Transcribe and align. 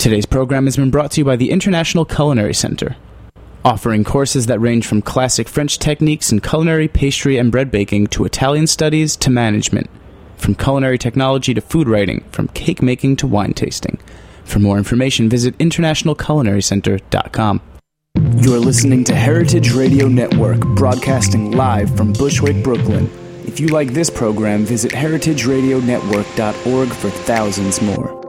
Today's 0.00 0.24
program 0.24 0.64
has 0.64 0.78
been 0.78 0.90
brought 0.90 1.10
to 1.10 1.20
you 1.20 1.26
by 1.26 1.36
the 1.36 1.50
International 1.50 2.06
Culinary 2.06 2.54
Center, 2.54 2.96
offering 3.62 4.02
courses 4.02 4.46
that 4.46 4.58
range 4.58 4.86
from 4.86 5.02
classic 5.02 5.46
French 5.46 5.78
techniques 5.78 6.32
in 6.32 6.40
culinary, 6.40 6.88
pastry, 6.88 7.36
and 7.36 7.52
bread 7.52 7.70
baking 7.70 8.06
to 8.06 8.24
Italian 8.24 8.66
studies 8.66 9.14
to 9.16 9.28
management, 9.28 9.90
from 10.38 10.54
culinary 10.54 10.96
technology 10.96 11.52
to 11.52 11.60
food 11.60 11.86
writing, 11.86 12.24
from 12.32 12.48
cake 12.48 12.80
making 12.80 13.16
to 13.16 13.26
wine 13.26 13.52
tasting. 13.52 13.98
For 14.44 14.58
more 14.58 14.78
information, 14.78 15.28
visit 15.28 15.58
internationalculinarycenter.com. 15.58 17.60
You're 18.36 18.58
listening 18.58 19.04
to 19.04 19.14
Heritage 19.14 19.74
Radio 19.74 20.08
Network, 20.08 20.60
broadcasting 20.76 21.50
live 21.50 21.94
from 21.94 22.14
Bushwick, 22.14 22.64
Brooklyn. 22.64 23.10
If 23.46 23.60
you 23.60 23.66
like 23.66 23.90
this 23.90 24.08
program, 24.08 24.64
visit 24.64 24.92
heritageradionetwork.org 24.92 26.88
for 26.88 27.10
thousands 27.10 27.82
more. 27.82 28.19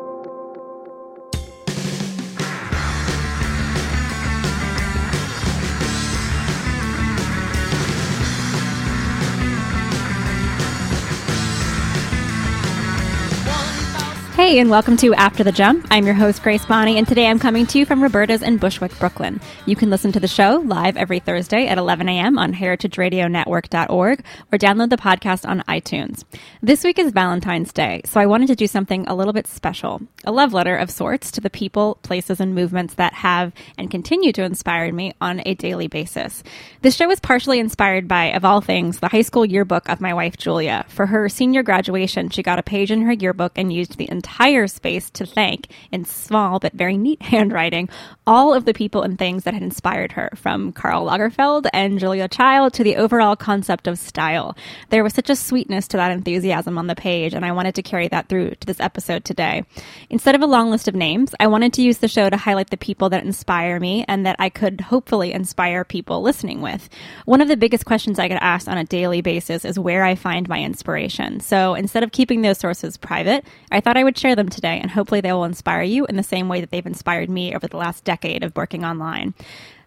Hey, 14.51 14.59
and 14.59 14.69
welcome 14.69 14.97
to 14.97 15.13
After 15.13 15.45
the 15.45 15.53
Jump. 15.53 15.87
I'm 15.91 16.05
your 16.05 16.13
host, 16.13 16.43
Grace 16.43 16.65
Bonney, 16.65 16.97
and 16.97 17.07
today 17.07 17.27
I'm 17.27 17.39
coming 17.39 17.65
to 17.67 17.79
you 17.79 17.85
from 17.85 18.03
Roberta's 18.03 18.41
in 18.41 18.57
Bushwick, 18.57 18.91
Brooklyn. 18.99 19.39
You 19.65 19.77
can 19.77 19.89
listen 19.89 20.11
to 20.11 20.19
the 20.19 20.27
show 20.27 20.61
live 20.65 20.97
every 20.97 21.19
Thursday 21.19 21.67
at 21.67 21.77
11 21.77 22.09
a.m. 22.09 22.37
on 22.37 22.53
heritageradionetwork.org 22.53 24.25
or 24.51 24.57
download 24.57 24.89
the 24.89 24.97
podcast 24.97 25.47
on 25.47 25.61
iTunes. 25.69 26.25
This 26.61 26.83
week 26.83 26.99
is 26.99 27.13
Valentine's 27.13 27.71
Day, 27.71 28.01
so 28.03 28.19
I 28.19 28.25
wanted 28.25 28.47
to 28.47 28.57
do 28.57 28.67
something 28.67 29.07
a 29.07 29.15
little 29.15 29.31
bit 29.31 29.47
special 29.47 30.01
a 30.23 30.31
love 30.31 30.53
letter 30.53 30.75
of 30.75 30.91
sorts 30.91 31.31
to 31.31 31.41
the 31.41 31.49
people, 31.49 31.97
places, 32.03 32.39
and 32.39 32.53
movements 32.53 32.95
that 32.95 33.13
have 33.13 33.53
and 33.77 33.89
continue 33.89 34.31
to 34.33 34.43
inspire 34.43 34.91
me 34.93 35.13
on 35.19 35.41
a 35.45 35.55
daily 35.55 35.87
basis. 35.87 36.43
This 36.81 36.95
show 36.95 37.07
was 37.07 37.19
partially 37.19 37.59
inspired 37.59 38.07
by, 38.07 38.25
of 38.25 38.45
all 38.45 38.61
things, 38.61 38.99
the 38.99 39.07
high 39.07 39.21
school 39.21 39.45
yearbook 39.45 39.89
of 39.89 40.01
my 40.01 40.13
wife, 40.13 40.37
Julia. 40.37 40.85
For 40.89 41.07
her 41.07 41.27
senior 41.29 41.63
graduation, 41.63 42.29
she 42.29 42.43
got 42.43 42.59
a 42.59 42.63
page 42.63 42.91
in 42.91 43.01
her 43.01 43.13
yearbook 43.13 43.53
and 43.55 43.73
used 43.73 43.97
the 43.97 44.11
entire 44.11 44.40
space 44.67 45.09
to 45.11 45.25
thank, 45.25 45.67
in 45.91 46.05
small 46.05 46.59
but 46.59 46.73
very 46.73 46.97
neat 46.97 47.21
handwriting, 47.33 47.89
all 48.25 48.53
of 48.53 48.65
the 48.65 48.73
people 48.73 49.01
and 49.01 49.17
things 49.17 49.43
that 49.43 49.53
had 49.53 49.63
inspired 49.63 50.13
her, 50.13 50.29
from 50.35 50.71
Karl 50.71 51.05
Lagerfeld 51.05 51.67
and 51.73 51.99
Julia 51.99 52.27
Child 52.27 52.73
to 52.73 52.83
the 52.83 52.95
overall 52.95 53.35
concept 53.35 53.87
of 53.87 53.99
style. 53.99 54.55
There 54.89 55.03
was 55.03 55.13
such 55.13 55.29
a 55.29 55.35
sweetness 55.35 55.87
to 55.89 55.97
that 55.97 56.11
enthusiasm 56.11 56.77
on 56.77 56.87
the 56.87 56.95
page, 56.95 57.33
and 57.33 57.45
I 57.45 57.51
wanted 57.51 57.75
to 57.75 57.83
carry 57.83 58.07
that 58.07 58.29
through 58.29 58.55
to 58.55 58.67
this 58.67 58.79
episode 58.79 59.25
today. 59.25 59.63
Instead 60.09 60.35
of 60.35 60.41
a 60.41 60.47
long 60.47 60.71
list 60.71 60.87
of 60.87 60.95
names, 60.95 61.35
I 61.39 61.47
wanted 61.47 61.73
to 61.73 61.81
use 61.81 61.99
the 61.99 62.07
show 62.07 62.29
to 62.29 62.37
highlight 62.37 62.69
the 62.69 62.77
people 62.77 63.09
that 63.09 63.23
inspire 63.23 63.79
me 63.79 64.05
and 64.07 64.25
that 64.25 64.35
I 64.39 64.49
could 64.49 64.81
hopefully 64.81 65.33
inspire 65.33 65.83
people 65.83 66.21
listening 66.21 66.61
with. 66.61 66.89
One 67.25 67.41
of 67.41 67.47
the 67.47 67.57
biggest 67.57 67.85
questions 67.85 68.19
I 68.19 68.27
get 68.27 68.41
asked 68.41 68.67
on 68.67 68.77
a 68.77 68.83
daily 68.83 69.21
basis 69.21 69.65
is 69.65 69.77
where 69.79 70.03
I 70.03 70.15
find 70.15 70.47
my 70.49 70.61
inspiration. 70.61 71.39
So 71.39 71.75
instead 71.75 72.03
of 72.03 72.11
keeping 72.11 72.41
those 72.41 72.57
sources 72.57 72.97
private, 72.97 73.45
I 73.71 73.79
thought 73.81 73.97
I 73.97 74.03
would 74.03 74.17
share 74.17 74.30
them 74.35 74.49
today 74.49 74.79
and 74.81 74.91
hopefully 74.91 75.21
they 75.21 75.31
will 75.31 75.43
inspire 75.43 75.83
you 75.83 76.05
in 76.05 76.15
the 76.15 76.23
same 76.23 76.49
way 76.49 76.61
that 76.61 76.71
they've 76.71 76.85
inspired 76.85 77.29
me 77.29 77.55
over 77.55 77.67
the 77.67 77.77
last 77.77 78.03
decade 78.03 78.43
of 78.43 78.55
working 78.55 78.85
online. 78.85 79.33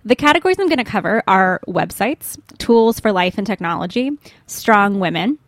The 0.04 0.16
categories 0.16 0.58
I'm 0.58 0.68
going 0.68 0.78
to 0.78 0.84
cover 0.84 1.22
are 1.26 1.60
websites, 1.66 2.38
tools 2.58 3.00
for 3.00 3.10
life 3.10 3.38
and 3.38 3.46
technology, 3.46 4.10
strong 4.46 5.00
women, 5.00 5.38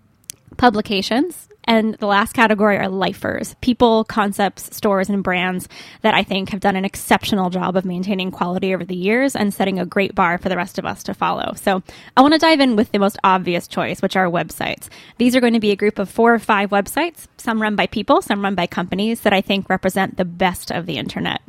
publications, 0.57 1.46
and 1.67 1.95
the 1.95 2.07
last 2.07 2.33
category 2.33 2.77
are 2.79 2.89
lifers, 2.89 3.55
people, 3.61 4.05
concepts, 4.05 4.75
stores, 4.77 5.09
and 5.09 5.23
brands 5.23 5.69
that 6.03 6.15
I 6.15 6.23
think 6.23 6.51
have 6.51 6.61
done 6.61 6.77
an 6.77 6.85
exceptional 6.85 7.51
job 7.51 7.77
of 7.77 7.85
maintaining 7.85 8.31
quality 8.31 8.75
over 8.75 8.85
the 8.85 8.95
years 8.95 9.35
and 9.35 9.53
setting 9.53 9.79
a 9.79 9.87
great 9.87 10.15
bar 10.15 10.39
for 10.39 10.49
the 10.49 10.57
rest 10.57 10.79
of 10.79 10.85
us 10.85 11.03
to 11.05 11.15
follow. 11.15 11.55
So 11.55 11.83
I 12.17 12.23
want 12.23 12.35
to 12.35 12.39
dive 12.39 12.61
in 12.61 12.77
with 12.77 12.93
the 12.93 12.99
most 12.99 13.19
obvious 13.25 13.67
choice, 13.67 14.01
which 14.01 14.17
are 14.17 14.27
websites. 14.27 14.89
These 15.19 15.35
are 15.35 15.41
going 15.41 15.55
to 15.55 15.61
be 15.61 15.73
a 15.73 15.77
group 15.77 15.99
of 15.99 16.11
four 16.11 16.35
or 16.35 16.39
five 16.39 16.71
websites, 16.71 17.27
some 17.37 17.61
run 17.61 17.77
by 17.77 17.87
people, 17.87 18.23
some 18.23 18.43
run 18.43 18.55
by 18.55 18.67
companies 18.67 19.23
that 19.23 19.33
I 19.33 19.41
think 19.41 19.69
represent 19.69 20.17
the 20.17 20.25
best 20.25 20.71
of 20.71 20.87
the 20.87 20.99
internet. 20.99 21.41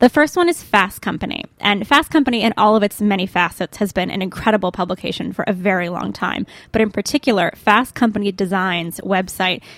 The 0.00 0.08
first 0.08 0.36
one 0.36 0.48
is 0.48 0.62
Fast 0.62 1.00
Company. 1.02 1.44
And 1.60 1.86
Fast 1.86 2.10
Company, 2.10 2.42
in 2.42 2.52
all 2.56 2.76
of 2.76 2.82
its 2.82 3.00
many 3.00 3.26
facets, 3.26 3.76
has 3.76 3.92
been 3.92 4.10
an 4.10 4.22
incredible 4.22 4.72
publication 4.72 5.32
for 5.32 5.44
a 5.46 5.52
very 5.52 5.88
long 5.88 6.12
time. 6.12 6.46
But 6.72 6.82
in 6.82 6.90
particular, 6.90 7.52
Fast 7.54 7.94
Company 7.94 8.32
Design's 8.32 9.00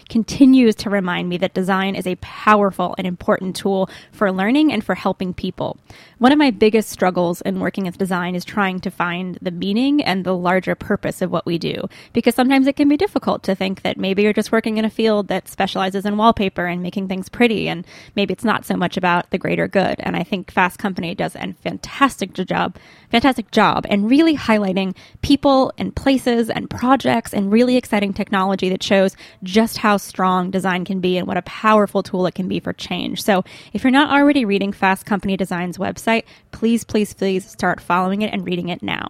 continues 0.09 0.75
to 0.77 0.91
remind 0.91 1.29
me 1.29 1.37
that 1.39 1.55
design 1.55 1.95
is 1.95 2.07
a 2.07 2.17
powerful 2.17 2.95
and 2.99 3.07
important 3.07 3.57
tool 3.57 3.89
for 4.13 4.31
learning 4.33 4.73
and 4.73 4.85
for 4.85 4.95
helping 4.95 5.35
people. 5.35 5.79
One 6.19 6.33
of 6.33 6.39
my 6.39 6.51
biggest 6.51 6.89
struggles 6.89 7.41
in 7.43 7.61
working 7.61 7.85
with 7.85 7.99
design 7.99 8.35
is 8.35 8.45
trying 8.45 8.81
to 8.81 8.91
find 8.91 9.39
the 9.43 9.51
meaning 9.51 10.03
and 10.03 10.25
the 10.25 10.37
larger 10.37 10.75
purpose 10.75 11.21
of 11.21 11.31
what 11.31 11.45
we 11.45 11.59
do. 11.59 11.89
Because 12.13 12.35
sometimes 12.35 12.67
it 12.67 12.77
can 12.77 12.89
be 12.89 12.97
difficult 12.97 13.43
to 13.43 13.55
think 13.55 13.83
that 13.83 13.99
maybe 13.99 14.23
you're 14.23 14.33
just 14.33 14.53
working 14.53 14.79
in 14.79 14.85
a 14.85 14.91
field 14.91 15.29
that 15.29 15.49
specializes 15.49 16.07
in 16.07 16.17
wallpaper 16.17 16.67
and 16.67 16.83
making 16.83 17.09
things 17.09 17.29
pretty, 17.29 17.69
and 17.69 17.87
maybe 18.15 18.33
it's 18.33 18.45
not 18.45 18.65
so 18.65 18.77
much 18.77 18.97
about 18.97 19.31
the 19.31 19.39
greater 19.39 19.67
good. 19.67 19.97
And 19.99 20.17
I 20.17 20.23
think 20.23 20.51
Fast 20.51 20.79
Company 20.79 21.15
does 21.15 21.35
a 21.35 21.53
fantastic 21.63 22.33
job, 22.33 22.77
fantastic 23.11 23.51
job, 23.51 23.87
and 23.91 24.09
really 24.09 24.37
highlighting 24.37 24.97
people 25.23 25.73
and 25.77 25.95
places 25.95 26.49
and 26.49 26.71
projects 26.71 27.35
and 27.35 27.53
really 27.53 27.77
exciting 27.77 28.13
technology 28.13 28.69
that 28.69 28.83
shows 28.83 29.17
just 29.43 29.66
how 29.75 29.97
strong 29.97 30.51
design 30.51 30.85
can 30.85 31.01
be 31.01 31.19
and 31.19 31.27
what 31.27 31.37
a 31.37 31.43
powerful 31.43 32.03
tool 32.03 32.27
it 32.27 32.35
can 32.35 32.49
be 32.49 32.61
for 32.61 32.73
change. 32.73 33.23
So 33.23 33.45
if 33.73 33.83
you're 33.83 33.91
not 33.91 34.11
already 34.11 34.45
reading 34.45 34.73
Fast 34.73 35.07
Company 35.07 35.37
Design's 35.37 35.79
website, 35.79 35.97
website, 35.97 36.25
please, 36.53 36.85
please, 36.85 37.15
please 37.15 37.49
start 37.49 37.81
following 37.81 38.23
it 38.23 38.33
and 38.33 38.47
reading 38.47 38.69
it 38.69 38.83
now. 38.83 39.09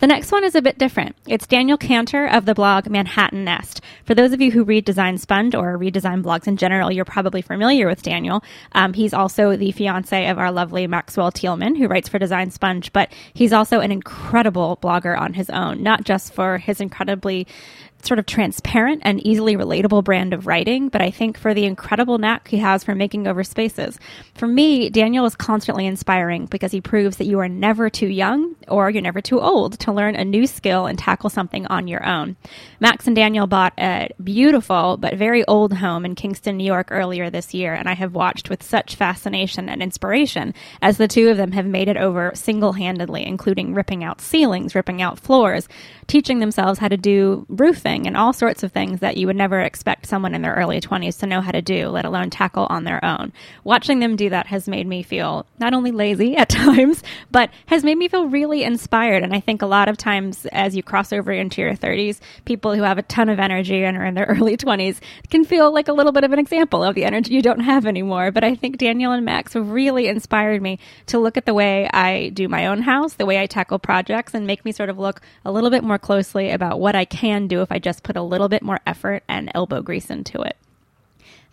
The 0.00 0.06
next 0.06 0.32
one 0.32 0.44
is 0.44 0.54
a 0.54 0.62
bit 0.62 0.76
different. 0.78 1.16
It's 1.26 1.46
Daniel 1.46 1.78
Kanter 1.78 2.30
of 2.30 2.44
the 2.44 2.54
blog 2.54 2.88
Manhattan 2.90 3.44
Nest. 3.44 3.80
For 4.04 4.14
those 4.14 4.32
of 4.32 4.40
you 4.40 4.50
who 4.50 4.64
read 4.64 4.84
Design 4.84 5.16
Sponge 5.16 5.54
or 5.54 5.76
read 5.76 5.94
design 5.94 6.22
blogs 6.22 6.46
in 6.46 6.56
general, 6.56 6.92
you're 6.92 7.04
probably 7.04 7.40
familiar 7.40 7.86
with 7.86 8.02
Daniel. 8.02 8.42
Um, 8.72 8.92
he's 8.92 9.14
also 9.14 9.56
the 9.56 9.72
fiance 9.72 10.28
of 10.28 10.38
our 10.38 10.52
lovely 10.52 10.86
Maxwell 10.86 11.32
Tielman, 11.32 11.78
who 11.78 11.86
writes 11.86 12.08
for 12.08 12.18
Design 12.18 12.50
Sponge, 12.50 12.92
but 12.92 13.12
he's 13.32 13.52
also 13.52 13.80
an 13.80 13.92
incredible 13.92 14.78
blogger 14.82 15.18
on 15.18 15.32
his 15.32 15.48
own, 15.48 15.82
not 15.82 16.04
just 16.04 16.34
for 16.34 16.58
his 16.58 16.80
incredibly 16.80 17.46
sort 18.04 18.18
of 18.18 18.26
transparent 18.26 19.02
and 19.04 19.24
easily 19.24 19.56
relatable 19.56 20.02
brand 20.02 20.34
of 20.34 20.46
writing, 20.46 20.88
but 20.88 21.00
I 21.00 21.10
think 21.10 21.38
for 21.38 21.54
the 21.54 21.64
incredible 21.64 22.18
knack 22.18 22.48
he 22.48 22.58
has 22.58 22.82
for 22.82 22.94
making 22.94 23.26
over 23.26 23.44
spaces. 23.44 23.98
For 24.34 24.46
me, 24.46 24.90
Daniel 24.90 25.24
is 25.24 25.36
constantly 25.36 25.86
inspiring 25.86 26.46
because 26.46 26.72
he 26.72 26.80
proves 26.80 27.16
that 27.16 27.26
you 27.26 27.38
are 27.38 27.48
never 27.48 27.88
too 27.88 28.08
young 28.08 28.56
or 28.66 28.90
you're 28.90 29.02
never 29.02 29.20
too 29.20 29.40
old 29.40 29.78
to 29.80 29.92
learn 29.92 30.16
a 30.16 30.24
new 30.24 30.46
skill 30.46 30.86
and 30.86 30.98
tackle 30.98 31.30
something 31.30 31.66
on 31.66 31.86
your 31.86 32.04
own. 32.04 32.36
Max 32.80 33.06
and 33.06 33.14
Daniel 33.14 33.46
bought 33.46 33.72
a 33.78 34.08
beautiful 34.22 34.96
but 34.96 35.14
very 35.14 35.44
old 35.46 35.74
home 35.74 36.04
in 36.04 36.14
Kingston, 36.14 36.56
New 36.56 36.64
York 36.64 36.88
earlier 36.90 37.30
this 37.30 37.54
year, 37.54 37.72
and 37.72 37.88
I 37.88 37.94
have 37.94 38.14
watched 38.14 38.50
with 38.50 38.62
such 38.62 38.96
fascination 38.96 39.68
and 39.68 39.82
inspiration 39.82 40.54
as 40.80 40.96
the 40.96 41.08
two 41.08 41.28
of 41.28 41.36
them 41.36 41.52
have 41.52 41.66
made 41.66 41.88
it 41.88 41.96
over 41.96 42.32
single 42.34 42.72
handedly, 42.72 43.24
including 43.24 43.74
ripping 43.74 44.02
out 44.02 44.20
ceilings, 44.20 44.74
ripping 44.74 45.00
out 45.00 45.20
floors, 45.20 45.68
teaching 46.08 46.40
themselves 46.40 46.80
how 46.80 46.88
to 46.88 46.96
do 46.96 47.46
roofing 47.48 47.91
and 47.92 48.16
all 48.16 48.32
sorts 48.32 48.62
of 48.62 48.72
things 48.72 49.00
that 49.00 49.16
you 49.16 49.26
would 49.26 49.36
never 49.36 49.60
expect 49.60 50.06
someone 50.06 50.34
in 50.34 50.42
their 50.42 50.54
early 50.54 50.80
20s 50.80 51.18
to 51.20 51.26
know 51.26 51.40
how 51.40 51.50
to 51.50 51.62
do, 51.62 51.88
let 51.88 52.04
alone 52.04 52.30
tackle 52.30 52.66
on 52.70 52.84
their 52.84 53.04
own. 53.04 53.32
Watching 53.64 54.00
them 54.00 54.16
do 54.16 54.30
that 54.30 54.46
has 54.46 54.66
made 54.66 54.86
me 54.86 55.02
feel 55.02 55.46
not 55.58 55.74
only 55.74 55.92
lazy 55.92 56.36
at 56.42 56.48
times, 56.48 57.02
but 57.30 57.50
has 57.66 57.84
made 57.84 57.98
me 57.98 58.08
feel 58.08 58.26
really 58.26 58.64
inspired. 58.64 59.22
And 59.22 59.34
I 59.34 59.40
think 59.40 59.62
a 59.62 59.66
lot 59.66 59.88
of 59.88 59.96
times 59.96 60.46
as 60.46 60.74
you 60.74 60.82
cross 60.82 61.12
over 61.12 61.30
into 61.30 61.60
your 61.60 61.74
30s, 61.74 62.20
people 62.44 62.74
who 62.74 62.82
have 62.82 62.98
a 62.98 63.02
ton 63.02 63.28
of 63.28 63.38
energy 63.38 63.84
and 63.84 63.96
are 63.96 64.04
in 64.04 64.14
their 64.14 64.26
early 64.28 64.56
20s 64.56 65.00
can 65.30 65.44
feel 65.44 65.72
like 65.72 65.88
a 65.88 65.92
little 65.92 66.12
bit 66.12 66.24
of 66.24 66.32
an 66.32 66.38
example 66.38 66.82
of 66.82 66.94
the 66.94 67.04
energy 67.04 67.34
you 67.34 67.42
don't 67.42 67.60
have 67.60 67.86
anymore. 67.86 68.30
But 68.30 68.44
I 68.44 68.54
think 68.54 68.78
Daniel 68.78 69.12
and 69.12 69.24
Max 69.24 69.52
have 69.52 69.70
really 69.70 70.08
inspired 70.08 70.62
me 70.62 70.78
to 71.06 71.18
look 71.18 71.36
at 71.36 71.46
the 71.46 71.54
way 71.54 71.88
I 71.92 72.30
do 72.30 72.48
my 72.48 72.66
own 72.66 72.82
house, 72.82 73.14
the 73.14 73.26
way 73.26 73.40
I 73.40 73.46
tackle 73.46 73.78
projects, 73.78 74.34
and 74.34 74.46
make 74.46 74.64
me 74.64 74.72
sort 74.72 74.88
of 74.88 74.98
look 74.98 75.20
a 75.44 75.52
little 75.52 75.70
bit 75.70 75.84
more 75.84 75.98
closely 75.98 76.50
about 76.50 76.80
what 76.80 76.94
I 76.94 77.04
can 77.04 77.46
do 77.46 77.62
if 77.62 77.70
I 77.70 77.78
just 77.82 78.02
put 78.02 78.16
a 78.16 78.22
little 78.22 78.48
bit 78.48 78.62
more 78.62 78.80
effort 78.86 79.22
and 79.28 79.50
elbow 79.54 79.82
grease 79.82 80.10
into 80.10 80.40
it. 80.40 80.56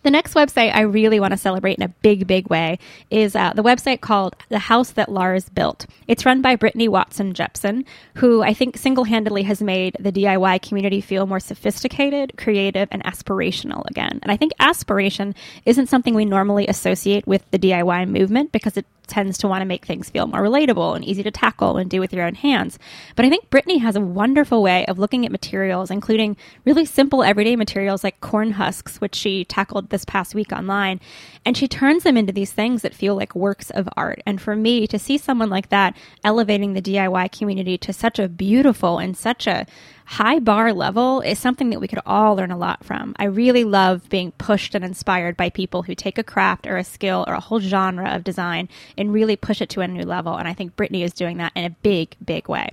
The 0.02 0.10
next 0.10 0.32
website 0.32 0.74
I 0.74 0.80
really 0.80 1.20
want 1.20 1.32
to 1.32 1.36
celebrate 1.36 1.76
in 1.76 1.84
a 1.84 1.88
big, 1.88 2.26
big 2.26 2.48
way 2.48 2.78
is 3.10 3.36
uh, 3.36 3.52
the 3.52 3.62
website 3.62 4.00
called 4.00 4.34
The 4.48 4.58
House 4.58 4.92
That 4.92 5.10
Lars 5.10 5.50
Built. 5.50 5.84
It's 6.08 6.24
run 6.24 6.40
by 6.40 6.56
Brittany 6.56 6.88
Watson 6.88 7.34
Jepsen, 7.34 7.84
who 8.14 8.42
I 8.42 8.54
think 8.54 8.78
single 8.78 9.04
handedly 9.04 9.42
has 9.42 9.60
made 9.60 9.96
the 10.00 10.10
DIY 10.10 10.62
community 10.66 11.02
feel 11.02 11.26
more 11.26 11.40
sophisticated, 11.40 12.38
creative, 12.38 12.88
and 12.90 13.04
aspirational 13.04 13.84
again. 13.90 14.20
And 14.22 14.32
I 14.32 14.38
think 14.38 14.52
aspiration 14.58 15.34
isn't 15.66 15.90
something 15.90 16.14
we 16.14 16.24
normally 16.24 16.66
associate 16.66 17.26
with 17.26 17.44
the 17.50 17.58
DIY 17.58 18.08
movement 18.08 18.52
because 18.52 18.78
it's 18.78 18.88
tends 19.10 19.36
to 19.38 19.48
want 19.48 19.60
to 19.60 19.66
make 19.66 19.84
things 19.84 20.08
feel 20.08 20.26
more 20.26 20.40
relatable 20.40 20.96
and 20.96 21.04
easy 21.04 21.22
to 21.22 21.30
tackle 21.30 21.76
and 21.76 21.90
do 21.90 22.00
with 22.00 22.12
your 22.12 22.24
own 22.24 22.34
hands. 22.34 22.78
But 23.16 23.26
I 23.26 23.28
think 23.28 23.50
Brittany 23.50 23.78
has 23.78 23.96
a 23.96 24.00
wonderful 24.00 24.62
way 24.62 24.86
of 24.86 24.98
looking 24.98 25.26
at 25.26 25.32
materials, 25.32 25.90
including 25.90 26.36
really 26.64 26.84
simple 26.84 27.22
everyday 27.22 27.56
materials 27.56 28.02
like 28.02 28.20
corn 28.20 28.52
husks, 28.52 29.00
which 29.00 29.14
she 29.14 29.44
tackled 29.44 29.90
this 29.90 30.04
past 30.04 30.34
week 30.34 30.52
online. 30.52 31.00
And 31.44 31.56
she 31.56 31.68
turns 31.68 32.04
them 32.04 32.16
into 32.16 32.32
these 32.32 32.52
things 32.52 32.82
that 32.82 32.94
feel 32.94 33.14
like 33.14 33.34
works 33.34 33.70
of 33.70 33.88
art. 33.96 34.22
And 34.24 34.40
for 34.40 34.56
me 34.56 34.86
to 34.86 34.98
see 34.98 35.18
someone 35.18 35.50
like 35.50 35.68
that 35.68 35.96
elevating 36.24 36.72
the 36.72 36.82
DIY 36.82 37.36
community 37.36 37.76
to 37.78 37.92
such 37.92 38.18
a 38.18 38.28
beautiful 38.28 38.98
and 38.98 39.16
such 39.16 39.46
a 39.46 39.66
high 40.10 40.40
bar 40.40 40.72
level 40.72 41.20
is 41.20 41.38
something 41.38 41.70
that 41.70 41.78
we 41.78 41.86
could 41.86 42.00
all 42.04 42.34
learn 42.34 42.50
a 42.50 42.58
lot 42.58 42.84
from. 42.84 43.14
I 43.16 43.26
really 43.26 43.62
love 43.62 44.08
being 44.08 44.32
pushed 44.32 44.74
and 44.74 44.84
inspired 44.84 45.36
by 45.36 45.50
people 45.50 45.84
who 45.84 45.94
take 45.94 46.18
a 46.18 46.24
craft 46.24 46.66
or 46.66 46.76
a 46.76 46.82
skill 46.82 47.24
or 47.28 47.34
a 47.34 47.40
whole 47.40 47.60
genre 47.60 48.10
of 48.10 48.24
design 48.24 48.68
and 48.98 49.12
really 49.12 49.36
push 49.36 49.62
it 49.62 49.68
to 49.68 49.82
a 49.82 49.86
new 49.86 50.02
level. 50.02 50.36
And 50.36 50.48
I 50.48 50.52
think 50.52 50.74
Brittany 50.74 51.04
is 51.04 51.12
doing 51.12 51.36
that 51.36 51.52
in 51.54 51.64
a 51.64 51.70
big, 51.70 52.16
big 52.24 52.48
way. 52.48 52.70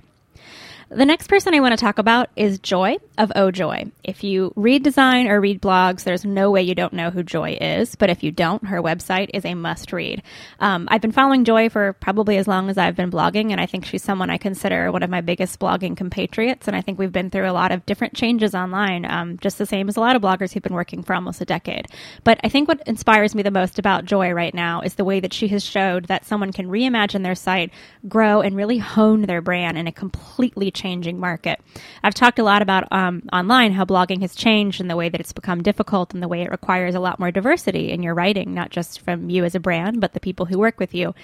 The 0.90 1.04
next 1.04 1.26
person 1.26 1.52
I 1.52 1.60
want 1.60 1.72
to 1.72 1.76
talk 1.76 1.98
about 1.98 2.30
is 2.34 2.58
Joy 2.58 2.96
of 3.18 3.30
Oh 3.36 3.50
Joy. 3.50 3.92
If 4.04 4.24
you 4.24 4.54
read 4.56 4.82
design 4.82 5.28
or 5.28 5.38
read 5.38 5.60
blogs, 5.60 6.04
there's 6.04 6.24
no 6.24 6.50
way 6.50 6.62
you 6.62 6.74
don't 6.74 6.94
know 6.94 7.10
who 7.10 7.22
Joy 7.22 7.58
is. 7.60 7.94
But 7.94 8.08
if 8.08 8.22
you 8.22 8.32
don't, 8.32 8.64
her 8.64 8.80
website 8.80 9.28
is 9.34 9.44
a 9.44 9.52
must 9.52 9.92
read. 9.92 10.22
Um, 10.60 10.88
I've 10.90 11.02
been 11.02 11.12
following 11.12 11.44
Joy 11.44 11.68
for 11.68 11.92
probably 11.92 12.38
as 12.38 12.48
long 12.48 12.70
as 12.70 12.78
I've 12.78 12.96
been 12.96 13.10
blogging, 13.10 13.52
and 13.52 13.60
I 13.60 13.66
think 13.66 13.84
she's 13.84 14.02
someone 14.02 14.30
I 14.30 14.38
consider 14.38 14.90
one 14.90 15.02
of 15.02 15.10
my 15.10 15.20
biggest 15.20 15.60
blogging 15.60 15.94
compatriots. 15.94 16.66
And 16.66 16.74
I 16.74 16.80
think 16.80 16.98
we've 16.98 17.12
been 17.12 17.28
through 17.28 17.50
a 17.50 17.52
lot 17.52 17.70
of 17.70 17.84
different 17.84 18.14
changes 18.14 18.54
online, 18.54 19.04
um, 19.04 19.36
just 19.42 19.58
the 19.58 19.66
same 19.66 19.90
as 19.90 19.98
a 19.98 20.00
lot 20.00 20.16
of 20.16 20.22
bloggers 20.22 20.54
who've 20.54 20.62
been 20.62 20.72
working 20.72 21.02
for 21.02 21.14
almost 21.14 21.42
a 21.42 21.44
decade. 21.44 21.86
But 22.24 22.40
I 22.42 22.48
think 22.48 22.66
what 22.66 22.82
inspires 22.86 23.34
me 23.34 23.42
the 23.42 23.50
most 23.50 23.78
about 23.78 24.06
Joy 24.06 24.32
right 24.32 24.54
now 24.54 24.80
is 24.80 24.94
the 24.94 25.04
way 25.04 25.20
that 25.20 25.34
she 25.34 25.48
has 25.48 25.62
showed 25.62 26.06
that 26.06 26.24
someone 26.24 26.50
can 26.50 26.68
reimagine 26.68 27.24
their 27.24 27.34
site, 27.34 27.72
grow, 28.08 28.40
and 28.40 28.56
really 28.56 28.78
hone 28.78 29.20
their 29.22 29.42
brand 29.42 29.76
in 29.76 29.86
a 29.86 29.92
completely 29.92 30.70
changing 30.78 31.18
market. 31.18 31.60
I've 32.02 32.14
talked 32.14 32.38
a 32.38 32.44
lot 32.44 32.62
about 32.62 32.90
um, 32.92 33.22
online 33.32 33.72
how 33.72 33.84
blogging 33.84 34.20
has 34.22 34.34
changed 34.34 34.80
and 34.80 34.88
the 34.88 34.96
way 34.96 35.08
that 35.08 35.20
it's 35.20 35.32
become 35.32 35.62
difficult 35.62 36.14
and 36.14 36.22
the 36.22 36.28
way 36.28 36.42
it 36.42 36.50
requires 36.50 36.94
a 36.94 37.00
lot 37.00 37.18
more 37.18 37.30
diversity 37.30 37.90
in 37.90 38.02
your 38.02 38.14
writing, 38.14 38.54
not 38.54 38.70
just 38.70 39.00
from 39.00 39.28
you 39.28 39.44
as 39.44 39.54
a 39.54 39.60
brand, 39.60 40.00
but 40.00 40.12
the 40.12 40.20
people 40.20 40.46
who 40.46 40.58
work 40.58 40.78
with 40.78 40.94
you. 40.94 41.14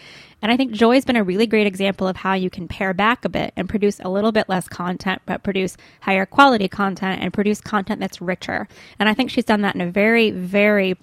And 0.43 0.51
I 0.51 0.57
think 0.57 0.73
Joy's 0.73 1.05
been 1.05 1.17
a 1.17 1.25
really 1.25 1.47
great 1.47 1.67
example 1.67 2.07
of 2.09 2.17
how 2.17 2.35
you 2.35 2.51
can 2.51 2.69
pare 2.69 2.93
back 2.93 3.25
a 3.25 3.29
bit 3.29 3.53
and 3.57 3.69
produce 3.69 4.01
a 4.01 4.11
little 4.11 4.33
bit 4.33 4.49
less 4.49 4.69
content, 4.69 5.23
but 5.25 5.43
produce 5.43 5.77
higher 6.01 6.27
quality 6.27 6.69
content 6.69 7.23
and 7.23 7.33
produce 7.33 7.61
content 7.61 8.01
that's 8.01 8.21
richer. 8.21 8.69
And 8.99 9.09
I 9.09 9.15
think 9.15 9.31
she's 9.31 9.45
done 9.45 9.63
that 9.63 9.75
in 9.75 9.81
a 9.81 9.91
very, 9.91 10.31
very 10.31 10.97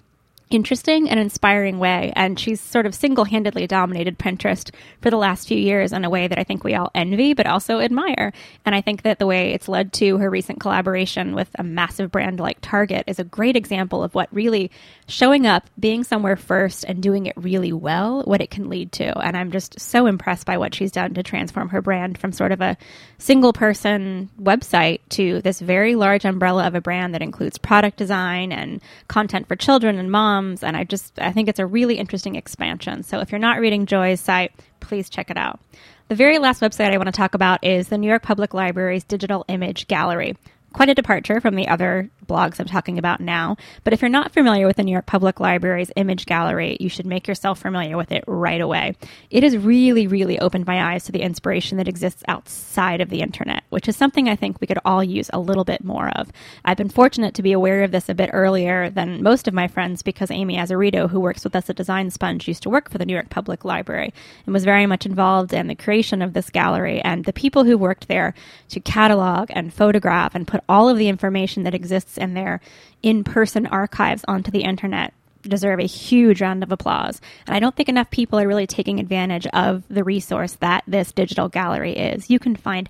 interesting 0.52 1.08
and 1.08 1.18
inspiring 1.18 1.78
way. 1.78 2.12
And 2.14 2.38
she's 2.38 2.60
sort 2.60 2.86
of 2.86 2.94
single 2.94 3.24
handedly 3.24 3.66
dominated 3.66 4.18
Pinterest 4.18 4.70
for 5.00 5.10
the 5.10 5.16
last 5.16 5.48
few 5.48 5.56
years 5.56 5.92
in 5.92 6.04
a 6.04 6.10
way 6.10 6.28
that 6.28 6.38
I 6.38 6.44
think 6.44 6.62
we 6.62 6.74
all 6.74 6.90
envy, 6.94 7.32
but 7.32 7.46
also 7.46 7.80
admire. 7.80 8.32
And 8.66 8.74
I 8.74 8.82
think 8.82 9.02
that 9.02 9.18
the 9.18 9.26
way 9.26 9.52
it's 9.52 9.68
led 9.68 9.92
to 9.94 10.18
her 10.18 10.28
recent 10.28 10.60
collaboration 10.60 11.34
with 11.34 11.48
a 11.58 11.62
massive 11.62 12.10
brand 12.12 12.38
like 12.38 12.58
Target 12.60 13.04
is 13.06 13.18
a 13.18 13.24
great 13.24 13.56
example 13.56 14.02
of 14.02 14.14
what 14.14 14.28
really 14.30 14.70
showing 15.08 15.46
up, 15.46 15.68
being 15.80 16.04
somewhere 16.04 16.36
first, 16.36 16.84
and 16.84 17.02
doing 17.02 17.26
it 17.26 17.36
really 17.36 17.72
well, 17.72 18.22
what 18.24 18.40
it 18.40 18.50
can 18.50 18.68
lead 18.68 18.92
to. 18.92 19.18
And 19.18 19.36
I'm 19.36 19.50
just 19.50 19.80
so 19.80 20.06
impressed 20.06 20.46
by 20.46 20.58
what 20.58 20.74
she's 20.74 20.92
done 20.92 21.14
to 21.14 21.22
transform 21.22 21.70
her 21.70 21.80
brand 21.80 22.18
from 22.18 22.32
sort 22.32 22.52
of 22.52 22.60
a 22.60 22.76
single 23.18 23.52
person 23.52 24.28
website 24.40 25.00
to 25.10 25.40
this 25.42 25.60
very 25.60 25.94
large 25.94 26.24
umbrella 26.24 26.66
of 26.66 26.74
a 26.74 26.80
brand 26.80 27.14
that 27.14 27.22
includes 27.22 27.56
product 27.56 27.96
design 27.96 28.52
and 28.52 28.82
content 29.08 29.48
for 29.48 29.56
children 29.56 29.98
and 29.98 30.10
moms 30.10 30.41
and 30.62 30.76
I 30.76 30.84
just 30.84 31.18
I 31.20 31.32
think 31.32 31.48
it's 31.48 31.58
a 31.58 31.66
really 31.66 31.98
interesting 31.98 32.34
expansion. 32.36 33.02
So 33.02 33.20
if 33.20 33.30
you're 33.30 33.38
not 33.38 33.60
reading 33.60 33.86
Joy's 33.86 34.20
site, 34.20 34.52
please 34.80 35.08
check 35.08 35.30
it 35.30 35.36
out. 35.36 35.60
The 36.08 36.14
very 36.14 36.38
last 36.38 36.60
website 36.60 36.92
I 36.92 36.98
want 36.98 37.06
to 37.06 37.12
talk 37.12 37.34
about 37.34 37.64
is 37.64 37.88
the 37.88 37.98
New 37.98 38.08
York 38.08 38.22
Public 38.22 38.52
Library's 38.52 39.04
Digital 39.04 39.44
Image 39.48 39.88
Gallery. 39.88 40.36
Quite 40.72 40.88
a 40.88 40.94
departure 40.94 41.40
from 41.40 41.54
the 41.54 41.68
other 41.68 42.10
blogs 42.26 42.58
I'm 42.58 42.66
talking 42.66 42.98
about 42.98 43.20
now. 43.20 43.56
But 43.84 43.92
if 43.92 44.00
you're 44.00 44.08
not 44.08 44.32
familiar 44.32 44.66
with 44.66 44.76
the 44.76 44.82
New 44.82 44.92
York 44.92 45.06
Public 45.06 45.38
Library's 45.38 45.90
image 45.96 46.24
gallery, 46.24 46.76
you 46.80 46.88
should 46.88 47.06
make 47.06 47.28
yourself 47.28 47.60
familiar 47.60 47.96
with 47.96 48.10
it 48.10 48.24
right 48.26 48.60
away. 48.60 48.96
It 49.30 49.42
has 49.42 49.56
really, 49.56 50.06
really 50.06 50.38
opened 50.38 50.66
my 50.66 50.94
eyes 50.94 51.04
to 51.04 51.12
the 51.12 51.20
inspiration 51.20 51.78
that 51.78 51.88
exists 51.88 52.22
outside 52.28 53.00
of 53.00 53.10
the 53.10 53.20
internet, 53.20 53.64
which 53.68 53.88
is 53.88 53.96
something 53.96 54.28
I 54.28 54.36
think 54.36 54.60
we 54.60 54.66
could 54.66 54.78
all 54.84 55.04
use 55.04 55.28
a 55.32 55.38
little 55.38 55.64
bit 55.64 55.84
more 55.84 56.08
of. 56.10 56.32
I've 56.64 56.76
been 56.76 56.88
fortunate 56.88 57.34
to 57.34 57.42
be 57.42 57.52
aware 57.52 57.82
of 57.82 57.90
this 57.90 58.08
a 58.08 58.14
bit 58.14 58.30
earlier 58.32 58.88
than 58.88 59.22
most 59.22 59.46
of 59.46 59.54
my 59.54 59.68
friends 59.68 60.02
because 60.02 60.30
Amy 60.30 60.56
Azzarito, 60.56 61.10
who 61.10 61.20
works 61.20 61.44
with 61.44 61.54
us 61.54 61.68
at 61.68 61.76
Design 61.76 62.10
Sponge, 62.10 62.48
used 62.48 62.62
to 62.62 62.70
work 62.70 62.90
for 62.90 62.98
the 62.98 63.06
New 63.06 63.14
York 63.14 63.28
Public 63.30 63.64
Library 63.64 64.14
and 64.46 64.54
was 64.54 64.64
very 64.64 64.86
much 64.86 65.04
involved 65.04 65.52
in 65.52 65.66
the 65.66 65.74
creation 65.74 66.22
of 66.22 66.32
this 66.32 66.50
gallery 66.50 67.00
and 67.02 67.24
the 67.24 67.32
people 67.32 67.64
who 67.64 67.76
worked 67.76 68.08
there 68.08 68.34
to 68.70 68.80
catalog 68.80 69.50
and 69.50 69.74
photograph 69.74 70.34
and 70.34 70.48
put 70.48 70.61
all 70.68 70.88
of 70.88 70.98
the 70.98 71.08
information 71.08 71.62
that 71.64 71.74
exists 71.74 72.16
in 72.16 72.34
their 72.34 72.60
in 73.02 73.24
person 73.24 73.66
archives 73.66 74.24
onto 74.28 74.50
the 74.50 74.62
internet 74.62 75.12
deserve 75.42 75.80
a 75.80 75.86
huge 75.86 76.40
round 76.40 76.62
of 76.62 76.72
applause. 76.72 77.20
And 77.46 77.56
I 77.56 77.60
don't 77.60 77.74
think 77.74 77.88
enough 77.88 78.10
people 78.10 78.38
are 78.38 78.46
really 78.46 78.66
taking 78.66 79.00
advantage 79.00 79.46
of 79.48 79.82
the 79.88 80.04
resource 80.04 80.54
that 80.60 80.84
this 80.86 81.12
digital 81.12 81.48
gallery 81.48 81.92
is. 81.92 82.30
You 82.30 82.38
can 82.38 82.56
find 82.56 82.88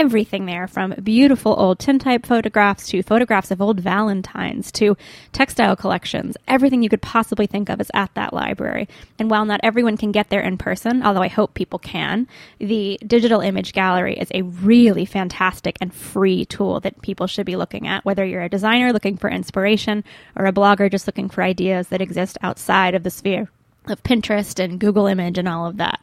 everything 0.00 0.46
there 0.46 0.66
from 0.66 0.94
beautiful 1.02 1.54
old 1.58 1.78
tintype 1.78 2.24
photographs 2.24 2.88
to 2.88 3.02
photographs 3.02 3.50
of 3.50 3.60
old 3.60 3.78
Valentines 3.78 4.72
to 4.72 4.96
textile 5.30 5.76
collections. 5.76 6.38
Everything 6.48 6.82
you 6.82 6.88
could 6.88 7.02
possibly 7.02 7.46
think 7.46 7.68
of 7.68 7.82
is 7.82 7.90
at 7.92 8.12
that 8.14 8.32
library. 8.32 8.88
And 9.18 9.30
while 9.30 9.44
not 9.44 9.60
everyone 9.62 9.98
can 9.98 10.10
get 10.10 10.30
there 10.30 10.40
in 10.40 10.56
person, 10.56 11.02
although 11.02 11.20
I 11.20 11.28
hope 11.28 11.52
people 11.52 11.78
can, 11.78 12.26
the 12.58 12.98
digital 13.06 13.42
image 13.42 13.74
gallery 13.74 14.16
is 14.16 14.30
a 14.32 14.40
really 14.40 15.04
fantastic 15.04 15.76
and 15.82 15.92
free 15.92 16.46
tool 16.46 16.80
that 16.80 17.02
people 17.02 17.26
should 17.26 17.44
be 17.44 17.56
looking 17.56 17.86
at, 17.86 18.02
whether 18.02 18.24
you're 18.24 18.40
a 18.40 18.48
designer 18.48 18.94
looking 18.94 19.18
for 19.18 19.28
inspiration 19.28 20.02
or 20.34 20.46
a 20.46 20.52
blogger 20.52 20.90
just 20.90 21.06
looking 21.06 21.28
for 21.28 21.42
ideas 21.42 21.88
that 21.88 22.00
exist 22.00 22.38
outside 22.40 22.94
of 22.94 23.02
the 23.02 23.10
sphere 23.10 23.50
of 23.84 24.02
Pinterest 24.02 24.64
and 24.64 24.80
Google 24.80 25.04
Image 25.04 25.36
and 25.36 25.46
all 25.46 25.66
of 25.66 25.76
that. 25.76 26.00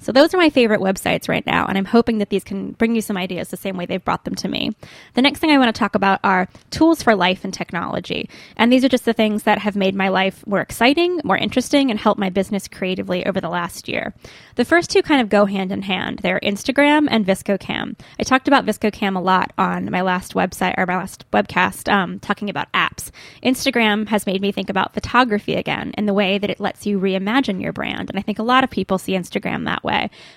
So 0.00 0.12
those 0.12 0.32
are 0.32 0.38
my 0.38 0.48
favorite 0.48 0.80
websites 0.80 1.28
right 1.28 1.44
now, 1.44 1.66
and 1.66 1.76
I'm 1.76 1.84
hoping 1.84 2.18
that 2.18 2.30
these 2.30 2.44
can 2.44 2.72
bring 2.72 2.94
you 2.94 3.00
some 3.00 3.16
ideas 3.16 3.48
the 3.48 3.56
same 3.56 3.76
way 3.76 3.84
they've 3.84 4.04
brought 4.04 4.24
them 4.24 4.36
to 4.36 4.48
me. 4.48 4.70
The 5.14 5.22
next 5.22 5.40
thing 5.40 5.50
I 5.50 5.58
want 5.58 5.74
to 5.74 5.78
talk 5.78 5.96
about 5.96 6.20
are 6.22 6.48
tools 6.70 7.02
for 7.02 7.16
life 7.16 7.44
and 7.44 7.52
technology. 7.52 8.30
And 8.56 8.72
these 8.72 8.84
are 8.84 8.88
just 8.88 9.04
the 9.04 9.12
things 9.12 9.42
that 9.42 9.58
have 9.58 9.74
made 9.74 9.96
my 9.96 10.08
life 10.08 10.46
more 10.46 10.60
exciting, 10.60 11.20
more 11.24 11.36
interesting, 11.36 11.90
and 11.90 11.98
helped 11.98 12.20
my 12.20 12.30
business 12.30 12.68
creatively 12.68 13.26
over 13.26 13.40
the 13.40 13.48
last 13.48 13.88
year. 13.88 14.14
The 14.54 14.64
first 14.64 14.90
two 14.90 15.02
kind 15.02 15.20
of 15.20 15.28
go 15.28 15.46
hand 15.46 15.72
in 15.72 15.82
hand. 15.82 16.20
They're 16.20 16.40
Instagram 16.40 17.08
and 17.10 17.26
VSCO 17.26 17.58
Cam. 17.58 17.96
I 18.20 18.22
talked 18.22 18.46
about 18.46 18.66
VSCO 18.66 18.92
Cam 18.92 19.16
a 19.16 19.22
lot 19.22 19.52
on 19.58 19.90
my 19.90 20.02
last 20.02 20.34
website 20.34 20.74
or 20.78 20.86
my 20.86 20.96
last 20.96 21.28
webcast, 21.32 21.92
um, 21.92 22.20
talking 22.20 22.48
about 22.48 22.70
apps. 22.72 23.10
Instagram 23.42 24.08
has 24.08 24.26
made 24.26 24.42
me 24.42 24.52
think 24.52 24.70
about 24.70 24.94
photography 24.94 25.54
again 25.54 25.92
in 25.98 26.06
the 26.06 26.14
way 26.14 26.38
that 26.38 26.50
it 26.50 26.60
lets 26.60 26.86
you 26.86 27.00
reimagine 27.00 27.60
your 27.60 27.72
brand. 27.72 28.10
And 28.10 28.18
I 28.18 28.22
think 28.22 28.38
a 28.38 28.44
lot 28.44 28.62
of 28.62 28.70
people 28.70 28.98
see 28.98 29.12
Instagram 29.12 29.64
that. 29.64 29.82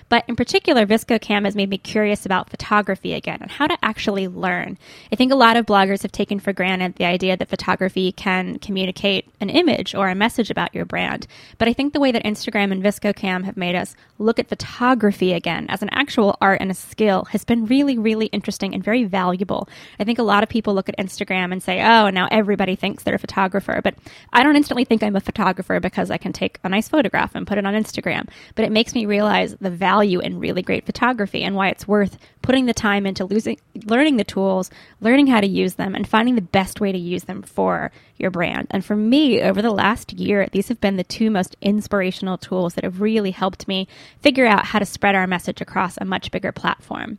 But 0.08 0.24
in 0.28 0.36
particular, 0.36 0.86
VSCO 0.86 1.20
Cam 1.20 1.44
has 1.44 1.54
made 1.54 1.70
me 1.70 1.78
curious 1.78 2.26
about 2.26 2.50
photography 2.50 3.14
again 3.14 3.38
and 3.40 3.50
how 3.50 3.66
to 3.66 3.78
actually 3.82 4.28
learn. 4.28 4.78
I 5.10 5.16
think 5.16 5.32
a 5.32 5.36
lot 5.36 5.56
of 5.56 5.66
bloggers 5.66 6.02
have 6.02 6.12
taken 6.12 6.40
for 6.40 6.52
granted 6.52 6.96
the 6.96 7.04
idea 7.04 7.36
that 7.36 7.48
photography 7.48 8.12
can 8.12 8.58
communicate 8.58 9.28
an 9.40 9.50
image 9.50 9.94
or 9.94 10.08
a 10.08 10.14
message 10.14 10.50
about 10.50 10.74
your 10.74 10.84
brand. 10.84 11.26
But 11.58 11.68
I 11.68 11.72
think 11.72 11.92
the 11.92 12.00
way 12.00 12.12
that 12.12 12.24
Instagram 12.24 12.72
and 12.72 12.82
VSCO 12.82 13.14
Cam 13.14 13.44
have 13.44 13.56
made 13.56 13.74
us 13.74 13.94
look 14.18 14.38
at 14.38 14.48
photography 14.48 15.32
again 15.32 15.66
as 15.68 15.82
an 15.82 15.88
actual 15.92 16.36
art 16.40 16.60
and 16.60 16.70
a 16.70 16.74
skill 16.74 17.24
has 17.30 17.44
been 17.44 17.66
really, 17.66 17.98
really 17.98 18.26
interesting 18.26 18.74
and 18.74 18.84
very 18.84 19.04
valuable. 19.04 19.68
I 19.98 20.04
think 20.04 20.18
a 20.18 20.22
lot 20.22 20.42
of 20.42 20.48
people 20.48 20.74
look 20.74 20.88
at 20.88 20.96
Instagram 20.98 21.52
and 21.52 21.62
say, 21.62 21.82
oh, 21.82 22.10
now 22.10 22.28
everybody 22.30 22.76
thinks 22.76 23.02
they're 23.02 23.16
a 23.16 23.18
photographer. 23.18 23.80
But 23.82 23.94
I 24.32 24.42
don't 24.42 24.56
instantly 24.56 24.84
think 24.84 25.02
I'm 25.02 25.16
a 25.16 25.20
photographer 25.20 25.80
because 25.80 26.10
I 26.10 26.18
can 26.18 26.32
take 26.32 26.58
a 26.62 26.68
nice 26.68 26.88
photograph 26.88 27.34
and 27.34 27.46
put 27.46 27.58
it 27.58 27.66
on 27.66 27.74
Instagram. 27.74 28.28
But 28.54 28.64
it 28.64 28.72
makes 28.72 28.94
me 28.94 29.06
realize 29.06 29.41
the 29.46 29.70
value 29.70 30.20
in 30.20 30.40
really 30.40 30.62
great 30.62 30.86
photography 30.86 31.42
and 31.42 31.54
why 31.54 31.68
it's 31.68 31.86
worth 31.86 32.18
putting 32.42 32.66
the 32.66 32.74
time 32.74 33.06
into 33.06 33.24
losing, 33.24 33.58
learning 33.84 34.16
the 34.16 34.24
tools, 34.24 34.70
learning 35.00 35.26
how 35.26 35.40
to 35.40 35.46
use 35.46 35.74
them, 35.74 35.94
and 35.94 36.08
finding 36.08 36.34
the 36.34 36.40
best 36.40 36.80
way 36.80 36.92
to 36.92 36.98
use 36.98 37.24
them 37.24 37.42
for 37.42 37.90
your 38.16 38.30
brand. 38.30 38.66
And 38.70 38.84
for 38.84 38.96
me, 38.96 39.40
over 39.42 39.62
the 39.62 39.70
last 39.70 40.12
year, 40.12 40.48
these 40.52 40.68
have 40.68 40.80
been 40.80 40.96
the 40.96 41.04
two 41.04 41.30
most 41.30 41.56
inspirational 41.60 42.38
tools 42.38 42.74
that 42.74 42.84
have 42.84 43.00
really 43.00 43.30
helped 43.30 43.68
me 43.68 43.88
figure 44.20 44.46
out 44.46 44.66
how 44.66 44.78
to 44.78 44.86
spread 44.86 45.14
our 45.14 45.26
message 45.26 45.60
across 45.60 45.96
a 45.98 46.04
much 46.04 46.30
bigger 46.30 46.52
platform. 46.52 47.18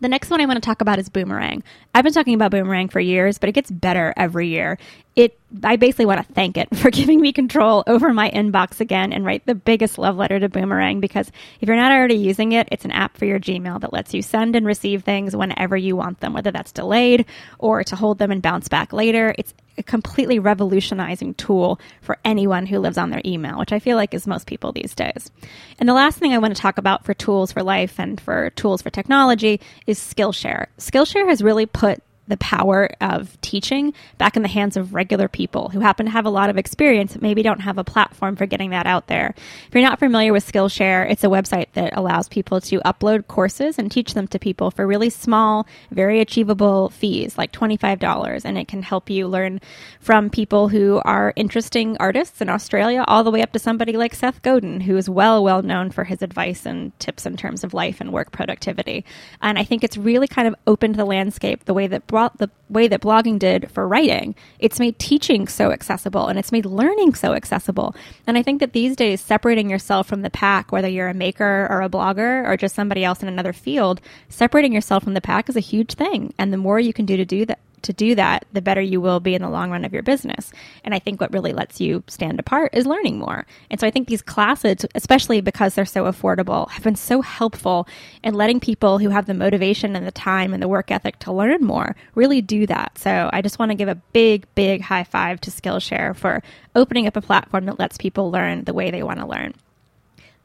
The 0.00 0.08
next 0.08 0.30
one 0.30 0.40
I 0.40 0.46
want 0.46 0.56
to 0.56 0.66
talk 0.66 0.80
about 0.80 0.98
is 0.98 1.08
Boomerang. 1.08 1.62
I've 1.94 2.04
been 2.04 2.12
talking 2.12 2.34
about 2.34 2.50
Boomerang 2.50 2.88
for 2.88 3.00
years, 3.00 3.38
but 3.38 3.48
it 3.48 3.52
gets 3.52 3.70
better 3.70 4.12
every 4.16 4.48
year. 4.48 4.78
It 5.14 5.38
I 5.64 5.76
basically 5.76 6.04
want 6.06 6.26
to 6.26 6.32
thank 6.34 6.58
it 6.58 6.68
for 6.76 6.90
giving 6.90 7.20
me 7.20 7.32
control 7.32 7.82
over 7.86 8.12
my 8.12 8.30
inbox 8.30 8.80
again 8.80 9.12
and 9.12 9.24
write 9.24 9.46
the 9.46 9.54
biggest 9.54 9.98
love 9.98 10.16
letter 10.16 10.38
to 10.38 10.48
Boomerang 10.48 11.00
because 11.00 11.30
if 11.60 11.68
you're 11.68 11.76
not 11.76 11.92
already 11.92 12.16
using 12.16 12.52
it, 12.52 12.68
it's 12.70 12.84
an 12.84 12.90
app 12.90 13.16
for 13.16 13.24
your 13.24 13.40
Gmail 13.40 13.80
that 13.80 13.92
lets 13.92 14.12
you 14.12 14.22
send 14.22 14.54
and 14.56 14.66
receive 14.66 15.02
things 15.04 15.34
whenever 15.34 15.76
you 15.76 15.96
want 15.96 16.20
them, 16.20 16.34
whether 16.34 16.50
that's 16.50 16.72
delayed 16.72 17.24
or 17.58 17.82
to 17.84 17.96
hold 17.96 18.18
them 18.18 18.30
and 18.30 18.42
bounce 18.42 18.68
back 18.68 18.92
later. 18.92 19.34
It's 19.38 19.54
a 19.78 19.82
completely 19.82 20.38
revolutionizing 20.38 21.34
tool 21.34 21.80
for 22.00 22.18
anyone 22.24 22.66
who 22.66 22.78
lives 22.78 22.98
on 22.98 23.10
their 23.10 23.22
email, 23.24 23.58
which 23.58 23.72
I 23.72 23.78
feel 23.78 23.96
like 23.96 24.14
is 24.14 24.26
most 24.26 24.46
people 24.46 24.72
these 24.72 24.94
days. 24.94 25.30
And 25.78 25.88
the 25.88 25.94
last 25.94 26.18
thing 26.18 26.32
I 26.32 26.38
want 26.38 26.54
to 26.54 26.60
talk 26.60 26.78
about 26.78 27.04
for 27.04 27.14
tools 27.14 27.52
for 27.52 27.62
life 27.62 27.98
and 27.98 28.20
for 28.20 28.50
tools 28.50 28.82
for 28.82 28.90
technology 28.90 29.60
is 29.86 29.98
Skillshare. 29.98 30.66
Skillshare 30.78 31.28
has 31.28 31.42
really 31.42 31.66
put 31.66 32.02
the 32.28 32.36
power 32.36 32.90
of 33.00 33.40
teaching 33.40 33.92
back 34.18 34.36
in 34.36 34.42
the 34.42 34.48
hands 34.48 34.76
of 34.76 34.94
regular 34.94 35.28
people 35.28 35.70
who 35.70 35.80
happen 35.80 36.06
to 36.06 36.12
have 36.12 36.26
a 36.26 36.30
lot 36.30 36.50
of 36.50 36.56
experience 36.56 37.12
but 37.12 37.22
maybe 37.22 37.42
don't 37.42 37.60
have 37.60 37.78
a 37.78 37.84
platform 37.84 38.36
for 38.36 38.46
getting 38.46 38.70
that 38.70 38.86
out 38.86 39.06
there. 39.06 39.34
If 39.68 39.74
you're 39.74 39.82
not 39.82 39.98
familiar 39.98 40.32
with 40.32 40.50
Skillshare, 40.50 41.10
it's 41.10 41.24
a 41.24 41.28
website 41.28 41.66
that 41.72 41.96
allows 41.96 42.28
people 42.28 42.60
to 42.60 42.80
upload 42.80 43.26
courses 43.26 43.78
and 43.78 43.90
teach 43.90 44.14
them 44.14 44.26
to 44.28 44.38
people 44.38 44.70
for 44.70 44.86
really 44.86 45.10
small, 45.10 45.66
very 45.90 46.20
achievable 46.20 46.90
fees, 46.90 47.38
like 47.38 47.52
$25. 47.52 48.44
And 48.44 48.58
it 48.58 48.68
can 48.68 48.82
help 48.82 49.08
you 49.08 49.26
learn 49.26 49.60
from 50.00 50.30
people 50.30 50.68
who 50.68 51.00
are 51.04 51.32
interesting 51.36 51.96
artists 51.98 52.40
in 52.40 52.48
Australia 52.48 53.04
all 53.06 53.24
the 53.24 53.30
way 53.30 53.42
up 53.42 53.52
to 53.52 53.58
somebody 53.58 53.92
like 53.92 54.14
Seth 54.14 54.42
Godin, 54.42 54.82
who 54.82 54.96
is 54.96 55.08
well, 55.08 55.42
well 55.42 55.62
known 55.62 55.90
for 55.90 56.04
his 56.04 56.22
advice 56.22 56.66
and 56.66 56.98
tips 56.98 57.26
in 57.26 57.36
terms 57.36 57.64
of 57.64 57.74
life 57.74 58.00
and 58.00 58.12
work 58.12 58.32
productivity. 58.32 59.04
And 59.40 59.58
I 59.58 59.64
think 59.64 59.82
it's 59.82 59.96
really 59.96 60.28
kind 60.28 60.48
of 60.48 60.54
opened 60.66 60.96
the 60.96 61.04
landscape 61.04 61.64
the 61.64 61.74
way 61.74 61.86
that 61.86 62.06
brought 62.16 62.38
the 62.38 62.48
way 62.70 62.88
that 62.88 63.02
blogging 63.02 63.38
did 63.38 63.70
for 63.70 63.86
writing. 63.86 64.34
It's 64.58 64.80
made 64.80 64.98
teaching 64.98 65.46
so 65.46 65.70
accessible 65.70 66.28
and 66.28 66.38
it's 66.38 66.50
made 66.50 66.64
learning 66.64 67.12
so 67.12 67.34
accessible. 67.34 67.94
And 68.26 68.38
I 68.38 68.42
think 68.42 68.60
that 68.60 68.72
these 68.72 68.96
days, 68.96 69.20
separating 69.20 69.68
yourself 69.68 70.06
from 70.06 70.22
the 70.22 70.30
pack, 70.30 70.72
whether 70.72 70.88
you're 70.88 71.10
a 71.10 71.14
maker 71.14 71.66
or 71.68 71.82
a 71.82 71.90
blogger 71.90 72.48
or 72.48 72.56
just 72.56 72.74
somebody 72.74 73.04
else 73.04 73.20
in 73.20 73.28
another 73.28 73.52
field, 73.52 74.00
separating 74.30 74.72
yourself 74.72 75.04
from 75.04 75.12
the 75.12 75.20
pack 75.20 75.50
is 75.50 75.56
a 75.56 75.60
huge 75.60 75.92
thing. 75.92 76.32
And 76.38 76.54
the 76.54 76.56
more 76.56 76.80
you 76.80 76.94
can 76.94 77.04
do 77.04 77.18
to 77.18 77.26
do 77.26 77.44
that, 77.44 77.58
to 77.82 77.92
do 77.92 78.14
that, 78.14 78.46
the 78.52 78.62
better 78.62 78.80
you 78.80 79.00
will 79.00 79.20
be 79.20 79.34
in 79.34 79.42
the 79.42 79.48
long 79.48 79.70
run 79.70 79.84
of 79.84 79.92
your 79.92 80.02
business. 80.02 80.52
And 80.84 80.94
I 80.94 80.98
think 80.98 81.20
what 81.20 81.32
really 81.32 81.52
lets 81.52 81.80
you 81.80 82.02
stand 82.06 82.38
apart 82.40 82.74
is 82.74 82.86
learning 82.86 83.18
more. 83.18 83.46
And 83.70 83.78
so 83.78 83.86
I 83.86 83.90
think 83.90 84.08
these 84.08 84.22
classes, 84.22 84.84
especially 84.94 85.40
because 85.40 85.74
they're 85.74 85.84
so 85.84 86.04
affordable, 86.04 86.68
have 86.70 86.84
been 86.84 86.96
so 86.96 87.22
helpful 87.22 87.86
in 88.22 88.34
letting 88.34 88.60
people 88.60 88.98
who 88.98 89.10
have 89.10 89.26
the 89.26 89.34
motivation 89.34 89.96
and 89.96 90.06
the 90.06 90.12
time 90.12 90.52
and 90.52 90.62
the 90.62 90.68
work 90.68 90.90
ethic 90.90 91.18
to 91.20 91.32
learn 91.32 91.64
more 91.64 91.96
really 92.14 92.42
do 92.42 92.66
that. 92.66 92.98
So 92.98 93.30
I 93.32 93.42
just 93.42 93.58
want 93.58 93.70
to 93.70 93.76
give 93.76 93.88
a 93.88 93.94
big, 94.12 94.46
big 94.54 94.82
high 94.82 95.04
five 95.04 95.40
to 95.42 95.50
Skillshare 95.50 96.14
for 96.16 96.42
opening 96.74 97.06
up 97.06 97.16
a 97.16 97.22
platform 97.22 97.66
that 97.66 97.78
lets 97.78 97.96
people 97.96 98.30
learn 98.30 98.64
the 98.64 98.74
way 98.74 98.90
they 98.90 99.02
want 99.02 99.20
to 99.20 99.26
learn. 99.26 99.54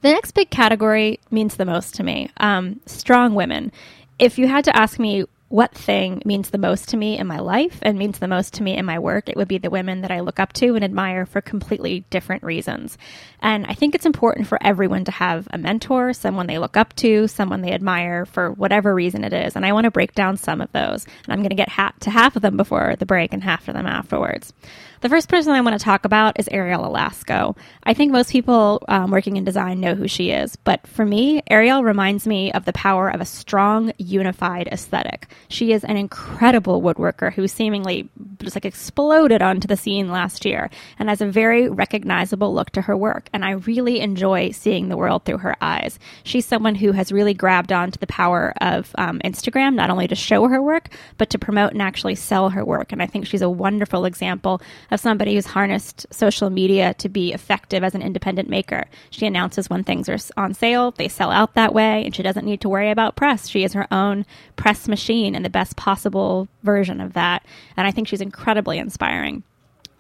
The 0.02 0.12
next 0.12 0.32
big 0.32 0.50
category 0.50 1.20
means 1.30 1.56
the 1.56 1.66
most 1.66 1.96
to 1.96 2.04
me 2.04 2.30
um, 2.38 2.82
strong 2.86 3.36
women. 3.36 3.72
If 4.18 4.38
you 4.38 4.48
had 4.48 4.66
to 4.66 4.76
ask 4.76 5.00
me 5.00 5.26
what 5.52 5.74
thing 5.74 6.22
means 6.24 6.50
the 6.50 6.58
most 6.58 6.88
to 6.90 6.98
me 6.98 7.18
in 7.18 7.28
my 7.28 7.40
life 7.40 7.80
and 7.82 7.98
means 8.00 8.20
the 8.20 8.28
most 8.28 8.54
to 8.54 8.64
me 8.64 8.78
in 8.78 8.86
my 8.86 8.98
work, 8.98 9.28
it 9.28 9.36
would 9.36 9.50
be 9.50 9.58
the 9.58 9.70
women 9.70 10.00
that 10.02 10.12
I 10.12 10.22
look 10.22 10.40
up 10.40 10.54
to 10.54 10.76
and 10.76 10.84
admire 10.84 11.26
for 11.26 11.42
completely 11.42 12.06
different 12.10 12.42
reasons. 12.42 12.98
And 13.42 13.66
I 13.68 13.74
think 13.74 13.94
it's 13.94 14.06
important 14.06 14.48
for 14.48 14.58
everyone 14.64 15.04
to 15.06 15.12
have 15.12 15.50
a 15.52 15.58
mentor, 15.58 16.14
someone 16.14 16.48
they 16.48 16.58
look 16.58 16.78
up 16.78 16.96
to, 16.98 17.28
someone 17.28 17.62
they 17.62 17.74
admire 17.74 18.26
for 18.26 18.52
whatever 18.52 18.96
reason 18.96 19.26
it 19.26 19.34
is. 19.34 19.58
And 19.58 19.66
I 19.66 19.74
want 19.74 19.84
to 19.84 19.92
break 19.92 20.16
down 20.16 20.38
some 20.38 20.62
of 20.62 20.72
those. 20.72 21.06
And 21.26 21.34
I'm 21.34 21.40
going 21.40 21.50
to 21.50 21.56
get 21.56 21.70
ha- 21.70 21.94
to 22.00 22.10
half 22.10 22.38
of 22.38 22.42
them 22.42 22.56
before 22.56 22.96
the 22.98 23.06
break 23.06 23.34
and 23.34 23.44
half 23.44 23.68
of 23.68 23.74
them 23.74 23.88
afterwards. 23.88 24.54
The 25.02 25.10
first 25.10 25.30
person 25.30 25.54
I 25.54 25.62
want 25.62 25.80
to 25.80 25.84
talk 25.84 26.06
about 26.06 26.40
is 26.40 26.48
Ariele 26.50 26.86
Alasko. 26.86 27.58
I 27.84 27.96
think 27.96 28.12
most 28.12 28.32
people 28.32 28.84
um, 28.88 29.10
working 29.10 29.36
in 29.36 29.44
design 29.44 29.80
know 29.80 29.96
who 29.96 30.08
she 30.08 30.30
is, 30.30 30.56
but 30.58 30.86
for 30.86 31.04
me, 31.04 31.42
Ariele 31.50 31.84
reminds 31.84 32.28
me 32.28 32.52
of 32.52 32.66
the 32.66 32.74
power 32.74 33.10
of 33.10 33.20
a 33.20 33.26
strong, 33.26 33.94
unified 33.98 34.68
aesthetic. 34.68 35.26
She 35.48 35.74
is 35.74 35.84
an 35.84 35.98
incredible 35.98 36.84
woodworker 36.84 37.34
who 37.34 37.48
seemingly 37.48 38.10
just 38.44 38.56
like 38.56 38.64
exploded 38.64 39.42
onto 39.42 39.68
the 39.68 39.76
scene 39.76 40.12
last 40.12 40.46
year 40.46 40.70
and 41.00 41.10
has 41.10 41.20
a 41.20 41.26
very 41.26 41.68
recognizable 41.68 42.54
look 42.54 42.70
to 42.72 42.84
her 42.84 42.96
work. 42.96 43.28
And 43.34 43.44
I 43.44 43.52
really 43.52 44.02
enjoy 44.02 44.52
seeing 44.52 44.90
the 44.90 44.98
world 44.98 45.26
through 45.26 45.40
her 45.40 45.56
eyes. 45.62 45.98
She's 46.24 46.46
someone 46.46 46.76
who 46.76 46.92
has 46.92 47.12
really 47.12 47.34
grabbed 47.34 47.72
onto 47.72 47.98
the 47.98 48.06
power 48.06 48.54
of 48.62 48.92
um, 49.00 49.20
Instagram, 49.26 49.74
not 49.74 49.90
only 49.90 50.08
to 50.10 50.16
show 50.16 50.48
her 50.48 50.62
work, 50.62 50.90
but 51.18 51.32
to 51.32 51.40
promote 51.40 51.72
and 51.72 51.82
actually 51.82 52.14
sell 52.14 52.50
her 52.50 52.64
work. 52.64 52.92
And 52.92 53.02
I 53.02 53.08
think 53.08 53.26
she's 53.26 53.42
a 53.42 53.50
wonderful 53.50 54.06
example 54.06 54.62
of 54.92 55.00
somebody 55.00 55.34
who's 55.34 55.48
harnessed 55.48 56.06
social 56.12 56.50
media 56.50 56.94
to 56.96 57.10
be 57.10 57.34
effective 57.34 57.84
as 57.84 57.96
an 57.96 58.02
independent 58.02 58.50
maker. 58.50 58.86
She 59.10 59.26
announces 59.26 59.70
when 59.70 59.84
things 59.84 60.10
are 60.10 60.18
on 60.38 60.54
sale, 60.54 60.92
they 60.92 61.08
sell 61.08 61.32
out 61.32 61.56
that 61.56 61.74
way, 61.74 62.06
and 62.06 62.16
she 62.16 62.24
doesn't 62.24 62.46
need 62.46 62.62
to 62.62 62.70
worry 62.70 62.92
about 62.92 63.16
press. 63.16 63.48
She 63.48 63.64
is 63.64 63.74
her 63.74 63.88
own 63.92 64.26
press 64.58 64.88
machine 64.88 65.36
and 65.36 65.44
the 65.46 65.50
best 65.50 65.78
possible 65.78 66.48
version 66.64 67.02
of 67.02 67.14
that. 67.14 67.46
And 67.78 67.88
I 67.88 67.92
think 67.92 68.08
she's 68.08 68.22
incredibly 68.22 68.78
inspiring. 68.78 69.44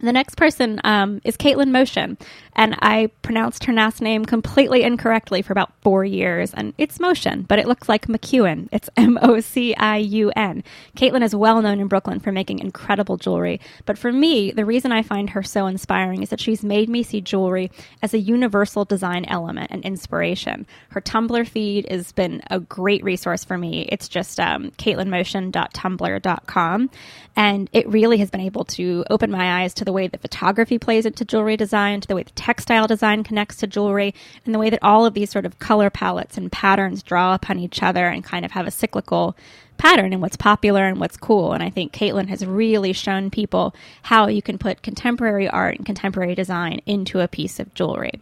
The 0.01 0.11
next 0.11 0.35
person 0.35 0.81
um, 0.83 1.21
is 1.23 1.37
Caitlin 1.37 1.69
Mociun, 1.69 2.19
and 2.55 2.75
I 2.79 3.09
pronounced 3.21 3.65
her 3.65 3.73
last 3.73 4.01
name 4.01 4.25
completely 4.25 4.81
incorrectly 4.83 5.41
for 5.41 5.53
about 5.53 5.73
four 5.81 6.03
years. 6.03 6.53
And 6.53 6.73
it's 6.77 6.99
Motion, 6.99 7.43
but 7.43 7.59
it 7.59 7.67
looks 7.67 7.87
like 7.89 8.07
McEwen. 8.07 8.67
It's 8.71 8.89
M 8.97 9.17
O 9.21 9.39
C 9.39 9.75
I 9.75 9.97
U 9.97 10.31
N. 10.35 10.63
Caitlin 10.95 11.23
is 11.23 11.35
well 11.35 11.61
known 11.61 11.79
in 11.79 11.87
Brooklyn 11.87 12.19
for 12.19 12.31
making 12.31 12.59
incredible 12.59 13.17
jewelry, 13.17 13.59
but 13.85 13.97
for 13.97 14.11
me, 14.11 14.51
the 14.51 14.65
reason 14.65 14.91
I 14.91 15.03
find 15.03 15.29
her 15.31 15.43
so 15.43 15.67
inspiring 15.67 16.23
is 16.23 16.29
that 16.29 16.39
she's 16.39 16.63
made 16.63 16.89
me 16.89 17.03
see 17.03 17.21
jewelry 17.21 17.71
as 18.01 18.13
a 18.13 18.19
universal 18.19 18.85
design 18.85 19.25
element 19.25 19.71
and 19.71 19.83
inspiration. 19.83 20.65
Her 20.89 21.01
Tumblr 21.01 21.47
feed 21.47 21.87
has 21.89 22.11
been 22.11 22.41
a 22.49 22.59
great 22.59 23.03
resource 23.03 23.43
for 23.43 23.57
me. 23.57 23.87
It's 23.89 24.07
just 24.07 24.39
um, 24.39 24.69
CaitlinMociun.tumblr.com, 24.71 26.89
and 27.35 27.69
it 27.71 27.87
really 27.87 28.17
has 28.17 28.29
been 28.29 28.41
able 28.41 28.65
to 28.65 29.03
open 29.09 29.31
my 29.31 29.61
eyes 29.61 29.73
to 29.75 29.85
the 29.85 29.93
way 29.93 30.07
that 30.07 30.21
photography 30.21 30.77
plays 30.77 31.05
into 31.05 31.23
jewelry 31.25 31.57
design, 31.57 32.01
to 32.01 32.07
the 32.07 32.15
way 32.15 32.23
the 32.23 32.31
textile 32.41 32.87
design 32.87 33.23
connects 33.23 33.57
to 33.57 33.67
jewelry, 33.67 34.15
and 34.45 34.55
the 34.55 34.59
way 34.59 34.71
that 34.71 34.81
all 34.81 35.05
of 35.05 35.13
these 35.13 35.29
sort 35.29 35.45
of 35.45 35.59
color 35.59 35.91
palettes 35.91 36.37
and 36.37 36.51
patterns 36.51 37.03
draw 37.03 37.35
upon 37.35 37.59
each 37.59 37.83
other 37.83 38.07
and 38.07 38.23
kind 38.23 38.43
of 38.43 38.51
have 38.51 38.65
a 38.65 38.71
cyclical 38.71 39.37
pattern 39.77 40.11
in 40.11 40.21
what's 40.21 40.37
popular 40.37 40.85
and 40.85 40.99
what's 40.99 41.17
cool. 41.17 41.53
And 41.53 41.61
I 41.61 41.69
think 41.69 41.93
Caitlin 41.93 42.29
has 42.29 42.43
really 42.43 42.93
shown 42.93 43.29
people 43.29 43.75
how 44.01 44.27
you 44.27 44.41
can 44.41 44.57
put 44.57 44.81
contemporary 44.81 45.47
art 45.47 45.77
and 45.77 45.85
contemporary 45.85 46.33
design 46.33 46.81
into 46.87 47.19
a 47.19 47.27
piece 47.27 47.59
of 47.59 47.73
jewelry. 47.75 48.21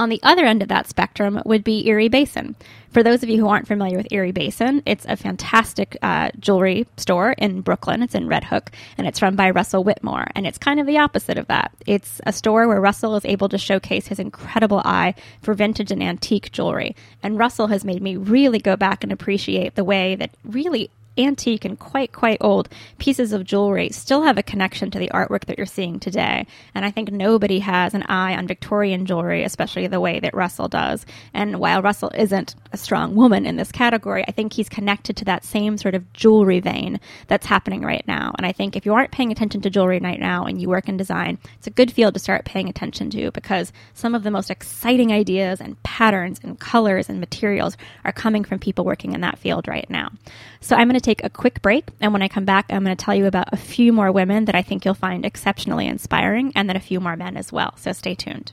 On 0.00 0.08
the 0.08 0.22
other 0.22 0.46
end 0.46 0.62
of 0.62 0.68
that 0.68 0.88
spectrum 0.88 1.42
would 1.44 1.62
be 1.62 1.86
Erie 1.86 2.08
Basin. 2.08 2.56
For 2.90 3.02
those 3.02 3.22
of 3.22 3.28
you 3.28 3.38
who 3.38 3.48
aren't 3.48 3.66
familiar 3.66 3.98
with 3.98 4.10
Erie 4.10 4.32
Basin, 4.32 4.82
it's 4.86 5.04
a 5.04 5.14
fantastic 5.14 5.94
uh, 6.00 6.30
jewelry 6.40 6.86
store 6.96 7.32
in 7.36 7.60
Brooklyn. 7.60 8.02
It's 8.02 8.14
in 8.14 8.26
Red 8.26 8.44
Hook, 8.44 8.70
and 8.96 9.06
it's 9.06 9.20
run 9.20 9.36
by 9.36 9.50
Russell 9.50 9.84
Whitmore. 9.84 10.28
And 10.34 10.46
it's 10.46 10.56
kind 10.56 10.80
of 10.80 10.86
the 10.86 10.96
opposite 10.96 11.36
of 11.36 11.48
that. 11.48 11.72
It's 11.86 12.18
a 12.24 12.32
store 12.32 12.66
where 12.66 12.80
Russell 12.80 13.14
is 13.14 13.26
able 13.26 13.50
to 13.50 13.58
showcase 13.58 14.06
his 14.06 14.18
incredible 14.18 14.80
eye 14.86 15.16
for 15.42 15.52
vintage 15.52 15.92
and 15.92 16.02
antique 16.02 16.50
jewelry. 16.50 16.96
And 17.22 17.38
Russell 17.38 17.66
has 17.66 17.84
made 17.84 18.00
me 18.00 18.16
really 18.16 18.58
go 18.58 18.76
back 18.76 19.04
and 19.04 19.12
appreciate 19.12 19.74
the 19.74 19.84
way 19.84 20.14
that 20.14 20.30
really 20.44 20.88
antique 21.24 21.64
and 21.64 21.78
quite, 21.78 22.12
quite 22.12 22.38
old 22.40 22.68
pieces 22.98 23.32
of 23.32 23.44
jewelry 23.44 23.90
still 23.90 24.22
have 24.22 24.38
a 24.38 24.42
connection 24.42 24.90
to 24.90 24.98
the 24.98 25.10
artwork 25.10 25.46
that 25.46 25.58
you're 25.58 25.66
seeing 25.66 26.00
today. 26.00 26.46
And 26.74 26.84
I 26.84 26.90
think 26.90 27.10
nobody 27.10 27.58
has 27.60 27.94
an 27.94 28.04
eye 28.04 28.36
on 28.36 28.46
Victorian 28.46 29.06
jewelry, 29.06 29.44
especially 29.44 29.86
the 29.86 30.00
way 30.00 30.20
that 30.20 30.34
Russell 30.34 30.68
does. 30.68 31.06
And 31.34 31.58
while 31.58 31.82
Russell 31.82 32.12
isn't 32.14 32.54
a 32.72 32.76
strong 32.76 33.14
woman 33.14 33.46
in 33.46 33.56
this 33.56 33.72
category, 33.72 34.24
I 34.26 34.32
think 34.32 34.52
he's 34.52 34.68
connected 34.68 35.16
to 35.18 35.24
that 35.26 35.44
same 35.44 35.78
sort 35.78 35.94
of 35.94 36.12
jewelry 36.12 36.60
vein 36.60 37.00
that's 37.26 37.46
happening 37.46 37.82
right 37.82 38.06
now. 38.06 38.32
And 38.38 38.46
I 38.46 38.52
think 38.52 38.76
if 38.76 38.86
you 38.86 38.94
aren't 38.94 39.12
paying 39.12 39.32
attention 39.32 39.60
to 39.62 39.70
jewelry 39.70 39.98
right 39.98 40.20
now 40.20 40.44
and 40.44 40.60
you 40.60 40.68
work 40.68 40.88
in 40.88 40.96
design, 40.96 41.38
it's 41.58 41.66
a 41.66 41.70
good 41.70 41.90
field 41.90 42.14
to 42.14 42.20
start 42.20 42.44
paying 42.44 42.68
attention 42.68 43.10
to 43.10 43.30
because 43.32 43.72
some 43.94 44.14
of 44.14 44.22
the 44.22 44.30
most 44.30 44.50
exciting 44.50 45.12
ideas 45.12 45.60
and 45.60 45.82
patterns 45.82 46.40
and 46.42 46.60
colors 46.60 47.08
and 47.08 47.18
materials 47.20 47.76
are 48.04 48.12
coming 48.12 48.44
from 48.44 48.58
people 48.58 48.84
working 48.84 49.12
in 49.12 49.20
that 49.22 49.38
field 49.38 49.66
right 49.66 49.88
now. 49.90 50.10
So 50.60 50.76
I'm 50.76 50.88
going 50.88 50.94
to 50.94 51.00
take 51.00 51.09
a 51.24 51.30
quick 51.30 51.60
break. 51.62 51.84
And 52.00 52.12
when 52.12 52.22
I 52.22 52.28
come 52.28 52.44
back, 52.44 52.66
I'm 52.70 52.84
going 52.84 52.96
to 52.96 53.04
tell 53.04 53.14
you 53.14 53.26
about 53.26 53.52
a 53.52 53.56
few 53.56 53.92
more 53.92 54.12
women 54.12 54.44
that 54.44 54.54
I 54.54 54.62
think 54.62 54.84
you'll 54.84 54.94
find 54.94 55.24
exceptionally 55.24 55.86
inspiring 55.86 56.52
and 56.54 56.68
then 56.68 56.76
a 56.76 56.80
few 56.80 57.00
more 57.00 57.16
men 57.16 57.36
as 57.36 57.52
well. 57.52 57.76
So 57.76 57.92
stay 57.92 58.14
tuned. 58.14 58.52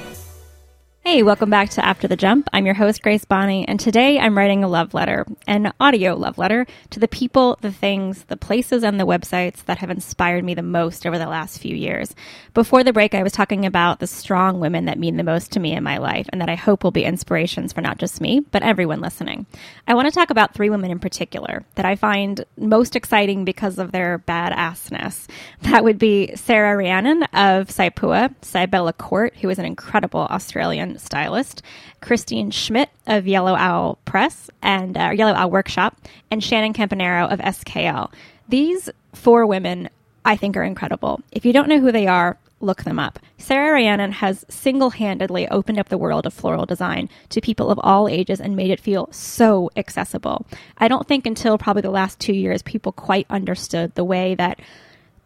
Hey, 1.03 1.23
welcome 1.23 1.49
back 1.49 1.71
to 1.71 1.83
After 1.83 2.07
the 2.07 2.15
Jump. 2.15 2.47
I'm 2.53 2.67
your 2.67 2.75
host, 2.75 3.01
Grace 3.01 3.25
Bonney, 3.25 3.67
and 3.67 3.79
today 3.79 4.19
I'm 4.19 4.37
writing 4.37 4.63
a 4.63 4.67
love 4.67 4.93
letter, 4.93 5.25
an 5.47 5.73
audio 5.79 6.15
love 6.15 6.37
letter, 6.37 6.67
to 6.91 6.99
the 6.99 7.07
people, 7.07 7.57
the 7.61 7.71
things, 7.71 8.25
the 8.25 8.37
places, 8.37 8.83
and 8.83 8.99
the 8.99 9.07
websites 9.07 9.65
that 9.65 9.79
have 9.79 9.89
inspired 9.89 10.43
me 10.43 10.53
the 10.53 10.61
most 10.61 11.07
over 11.07 11.17
the 11.17 11.25
last 11.25 11.57
few 11.57 11.75
years. 11.75 12.13
Before 12.53 12.83
the 12.83 12.93
break, 12.93 13.15
I 13.15 13.23
was 13.23 13.33
talking 13.33 13.65
about 13.65 13.99
the 13.99 14.05
strong 14.05 14.59
women 14.59 14.85
that 14.85 14.99
mean 14.99 15.17
the 15.17 15.23
most 15.23 15.51
to 15.53 15.59
me 15.59 15.73
in 15.73 15.83
my 15.83 15.97
life 15.97 16.27
and 16.31 16.39
that 16.39 16.49
I 16.49 16.55
hope 16.55 16.83
will 16.83 16.91
be 16.91 17.03
inspirations 17.03 17.73
for 17.73 17.81
not 17.81 17.97
just 17.97 18.21
me, 18.21 18.41
but 18.51 18.61
everyone 18.61 19.01
listening. 19.01 19.47
I 19.87 19.95
want 19.95 20.07
to 20.07 20.13
talk 20.13 20.29
about 20.29 20.53
three 20.53 20.69
women 20.69 20.91
in 20.91 20.99
particular 20.99 21.65
that 21.75 21.85
I 21.85 21.95
find 21.95 22.45
most 22.57 22.95
exciting 22.95 23.43
because 23.43 23.79
of 23.79 23.91
their 23.91 24.19
badassness. 24.19 25.27
That 25.71 25.83
would 25.83 25.99
be 25.99 26.35
Sarah 26.35 26.77
Ryhanen 26.77 27.23
of 27.33 27.69
Saipua, 27.69 28.33
Sibella 28.41 28.93
Court, 28.93 29.33
who 29.37 29.49
is 29.49 29.57
an 29.57 29.63
incredible 29.63 30.21
Australian 30.21 30.90
stylist, 30.99 31.61
Christine 32.01 32.51
Schmidt 32.51 32.89
of 33.07 33.27
Yellow 33.27 33.55
Owl 33.55 33.97
Press 34.05 34.49
and 34.61 34.97
uh, 34.97 35.11
Yellow 35.13 35.33
Owl 35.33 35.51
Workshop, 35.51 35.97
and 36.29 36.41
Shanan 36.41 36.73
Campanaro 36.73 37.31
of 37.31 37.39
SKL. 37.39 38.11
These 38.49 38.89
four 39.13 39.45
women, 39.45 39.89
I 40.25 40.35
think, 40.35 40.57
are 40.57 40.63
incredible. 40.63 41.21
If 41.31 41.45
you 41.45 41.53
don't 41.53 41.69
know 41.69 41.79
who 41.79 41.91
they 41.91 42.07
are, 42.07 42.37
look 42.61 42.83
them 42.83 42.99
up. 42.99 43.19
Sarah 43.37 43.79
Ryhanen 43.79 44.11
has 44.13 44.45
single 44.49 44.91
handedly 44.91 45.47
opened 45.47 45.79
up 45.79 45.89
the 45.89 45.97
world 45.97 46.25
of 46.25 46.33
floral 46.33 46.65
design 46.65 47.09
to 47.29 47.41
people 47.41 47.69
of 47.69 47.79
all 47.83 48.07
ages 48.07 48.39
and 48.39 48.55
made 48.55 48.71
it 48.71 48.79
feel 48.79 49.09
so 49.11 49.69
accessible. 49.75 50.45
I 50.77 50.87
don't 50.87 51.07
think 51.07 51.25
until 51.25 51.57
probably 51.57 51.81
the 51.81 51.89
last 51.89 52.19
two 52.19 52.33
years 52.33 52.61
people 52.61 52.91
quite 52.91 53.25
understood 53.29 53.95
the 53.95 54.03
way 54.03 54.35
that 54.35 54.59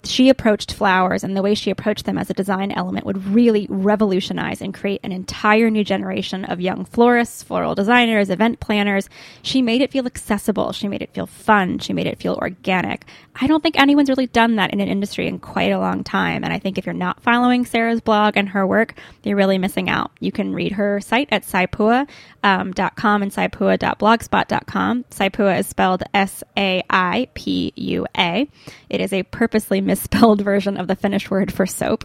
she 0.07 0.29
approached 0.29 0.73
flowers 0.73 1.23
and 1.23 1.35
the 1.35 1.41
way 1.41 1.55
she 1.55 1.71
approached 1.71 2.05
them 2.05 2.17
as 2.17 2.29
a 2.29 2.33
design 2.33 2.71
element 2.71 3.05
would 3.05 3.25
really 3.27 3.67
revolutionize 3.69 4.61
and 4.61 4.73
create 4.73 5.01
an 5.03 5.11
entire 5.11 5.69
new 5.69 5.83
generation 5.83 6.45
of 6.45 6.61
young 6.61 6.85
florists, 6.85 7.43
floral 7.43 7.75
designers, 7.75 8.29
event 8.29 8.59
planners. 8.59 9.09
She 9.41 9.61
made 9.61 9.81
it 9.81 9.91
feel 9.91 10.05
accessible. 10.05 10.71
She 10.71 10.87
made 10.87 11.01
it 11.01 11.13
feel 11.13 11.27
fun. 11.27 11.79
She 11.79 11.93
made 11.93 12.07
it 12.07 12.19
feel 12.19 12.35
organic. 12.35 13.05
I 13.35 13.47
don't 13.47 13.61
think 13.61 13.79
anyone's 13.79 14.09
really 14.09 14.27
done 14.27 14.55
that 14.55 14.71
in 14.71 14.79
an 14.79 14.87
industry 14.87 15.27
in 15.27 15.39
quite 15.39 15.71
a 15.71 15.79
long 15.79 16.03
time. 16.03 16.43
And 16.43 16.53
I 16.53 16.59
think 16.59 16.77
if 16.77 16.85
you're 16.85 16.93
not 16.93 17.21
following 17.21 17.65
Sarah's 17.65 18.01
blog 18.01 18.37
and 18.37 18.49
her 18.49 18.65
work, 18.65 18.95
you're 19.23 19.35
really 19.35 19.57
missing 19.57 19.89
out. 19.89 20.11
You 20.19 20.31
can 20.31 20.53
read 20.53 20.73
her 20.73 21.01
site 21.01 21.29
at 21.31 21.43
saipua.com 21.43 22.07
um, 22.43 22.73
and 23.21 23.31
saipua.blogspot.com. 23.31 25.03
Saipua 25.05 25.59
is 25.59 25.67
spelled 25.67 26.03
S 26.13 26.43
A 26.57 26.83
I 26.89 27.27
P 27.33 27.73
U 27.75 28.05
A. 28.17 28.49
It 28.89 29.01
is 29.01 29.11
a 29.11 29.23
purposely 29.23 29.81
misspelled 29.95 30.41
version 30.43 30.75
of 30.75 30.87
the 30.87 30.95
Finnish 30.95 31.31
word 31.31 31.53
for 31.53 31.65
soap. 31.65 32.03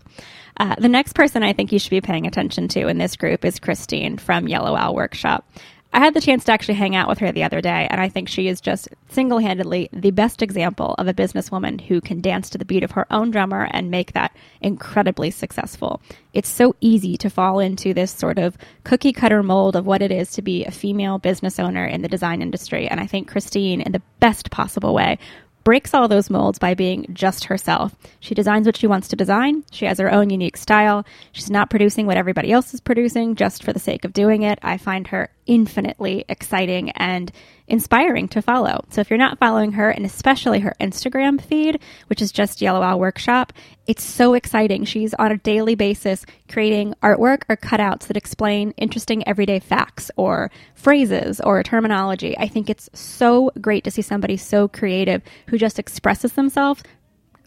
Uh, 0.57 0.77
the 0.77 0.89
next 0.89 1.15
person 1.15 1.43
I 1.43 1.53
think 1.53 1.73
you 1.73 1.79
should 1.81 1.91
be 1.91 2.01
paying 2.01 2.27
attention 2.27 2.69
to 2.69 2.87
in 2.87 2.99
this 2.99 3.17
group 3.17 3.45
is 3.45 3.59
Christine 3.59 4.17
from 4.17 4.47
Yellow 4.47 4.77
Owl 4.77 4.95
Workshop. 4.95 5.45
I 5.93 5.99
had 5.99 6.15
the 6.15 6.21
chance 6.21 6.45
to 6.45 6.53
actually 6.53 6.75
hang 6.75 6.95
out 6.95 7.09
with 7.09 7.19
her 7.19 7.33
the 7.33 7.43
other 7.43 7.61
day, 7.61 7.89
and 7.91 8.01
I 8.01 8.09
think 8.09 8.29
she 8.29 8.47
is 8.47 8.61
just 8.61 8.89
single 9.09 9.41
handedly 9.41 9.89
the 9.93 10.13
best 10.13 10.41
example 10.41 10.95
of 10.99 11.09
a 11.09 11.15
businesswoman 11.15 11.81
who 11.81 12.01
can 12.01 12.21
dance 12.21 12.49
to 12.51 12.59
the 12.59 12.65
beat 12.65 12.85
of 12.85 12.93
her 12.93 13.13
own 13.13 13.33
drummer 13.33 13.69
and 13.73 13.91
make 13.91 14.13
that 14.13 14.37
incredibly 14.61 15.33
successful. 15.33 16.01
It's 16.33 16.49
so 16.49 16.77
easy 16.81 17.17
to 17.17 17.29
fall 17.29 17.59
into 17.59 17.93
this 17.93 18.13
sort 18.13 18.39
of 18.39 18.57
cookie 18.85 19.13
cutter 19.13 19.43
mold 19.43 19.75
of 19.75 19.85
what 19.85 20.01
it 20.01 20.13
is 20.13 20.31
to 20.33 20.43
be 20.43 20.65
a 20.65 20.71
female 20.71 21.19
business 21.19 21.59
owner 21.59 21.85
in 21.85 22.03
the 22.03 22.09
design 22.09 22.41
industry, 22.41 22.87
and 22.87 23.01
I 23.01 23.09
think 23.09 23.29
Christine, 23.29 23.81
in 23.81 23.91
the 23.91 24.03
best 24.21 24.53
possible 24.53 24.95
way, 24.95 25.19
breaks 25.65 25.95
all 25.95 26.09
those 26.09 26.31
molds 26.31 26.59
by 26.59 26.75
being 26.75 27.07
just 27.13 27.45
herself. 27.45 27.95
She 28.21 28.35
designs 28.35 28.67
what 28.67 28.77
she 28.77 28.87
wants 28.87 29.09
to 29.09 29.17
design. 29.17 29.65
She 29.71 29.85
has 29.87 29.99
her 29.99 30.13
own 30.13 30.31
unique 30.31 30.57
style. 30.57 31.05
She's 31.33 31.51
not 31.51 31.71
producing 31.71 32.07
what 32.07 32.17
everybody 32.17 32.53
else 32.53 32.75
is 32.75 32.81
producing 32.81 33.35
just 33.35 33.63
for 33.63 33.73
the 33.73 33.79
sake 33.79 34.05
of 34.05 34.13
doing 34.13 34.43
it. 34.43 34.59
I 34.63 34.79
find 34.79 35.07
her 35.09 35.31
infinitely 35.51 36.25
exciting 36.29 36.91
and 36.91 37.33
inspiring 37.67 38.29
to 38.29 38.41
follow. 38.41 38.85
So 38.89 39.01
if 39.01 39.11
you're 39.11 39.19
not 39.19 39.39
following 39.39 39.73
her, 39.73 39.91
and 39.91 40.07
especially 40.07 40.61
her 40.61 40.75
Instagram 40.81 41.41
feed, 41.41 41.81
which 42.07 42.23
is 42.23 42.31
just 42.31 42.63
Yellow 42.63 42.83
Owl 42.83 43.01
Workshop, 43.01 43.53
it's 43.89 44.05
so 44.05 44.35
exciting. 44.35 44.85
She's 44.85 45.13
on 45.15 45.33
a 45.33 45.39
daily 45.39 45.75
basis 45.75 46.25
creating 46.49 46.95
artwork 47.03 47.43
or 47.49 47.57
cutouts 47.57 48.07
that 48.07 48.17
explain 48.17 48.71
interesting 48.77 49.27
everyday 49.27 49.59
facts 49.59 50.09
or 50.17 50.53
phrases 50.75 51.41
or 51.41 51.63
terminology. 51.65 52.39
I 52.39 52.47
think 52.47 52.71
it's 52.71 52.89
so 52.93 53.51
great 53.61 53.83
to 53.85 53.91
see 53.91 54.03
somebody 54.03 54.37
so 54.37 54.69
creative 54.69 55.21
who 55.49 55.59
just 55.59 55.81
expresses 55.81 56.35
themselves 56.35 56.85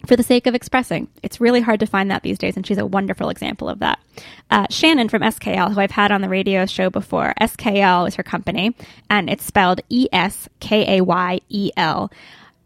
for 0.06 0.16
the 0.16 0.24
sake 0.24 0.48
of 0.48 0.56
expressing. 0.56 1.08
It's 1.22 1.40
really 1.40 1.62
hard 1.62 1.80
to 1.80 1.86
find 1.86 2.12
that 2.12 2.24
these 2.24 2.38
days, 2.38 2.56
and 2.56 2.66
she's 2.66 2.78
a 2.78 2.86
wonderful 2.86 3.30
example 3.30 3.70
of 3.70 3.80
that. 3.80 4.00
Uh, 4.50 4.68
Shanan 4.68 5.10
from 5.10 5.22
SKL, 5.22 5.74
who 5.74 5.80
I've 5.80 5.92
had 5.92 6.12
on 6.12 6.22
the 6.22 6.30
radio 6.30 6.66
show 6.66 6.90
before, 6.90 7.34
SKL 7.40 8.08
is 8.08 8.16
her 8.16 8.24
company, 8.24 8.76
and 9.10 9.30
it's 9.30 9.46
spelled 9.46 9.82
E 9.90 10.08
S 10.12 10.50
K 10.60 10.98
A 10.98 11.04
Y 11.04 11.40
E 11.50 11.72
L. 11.78 12.12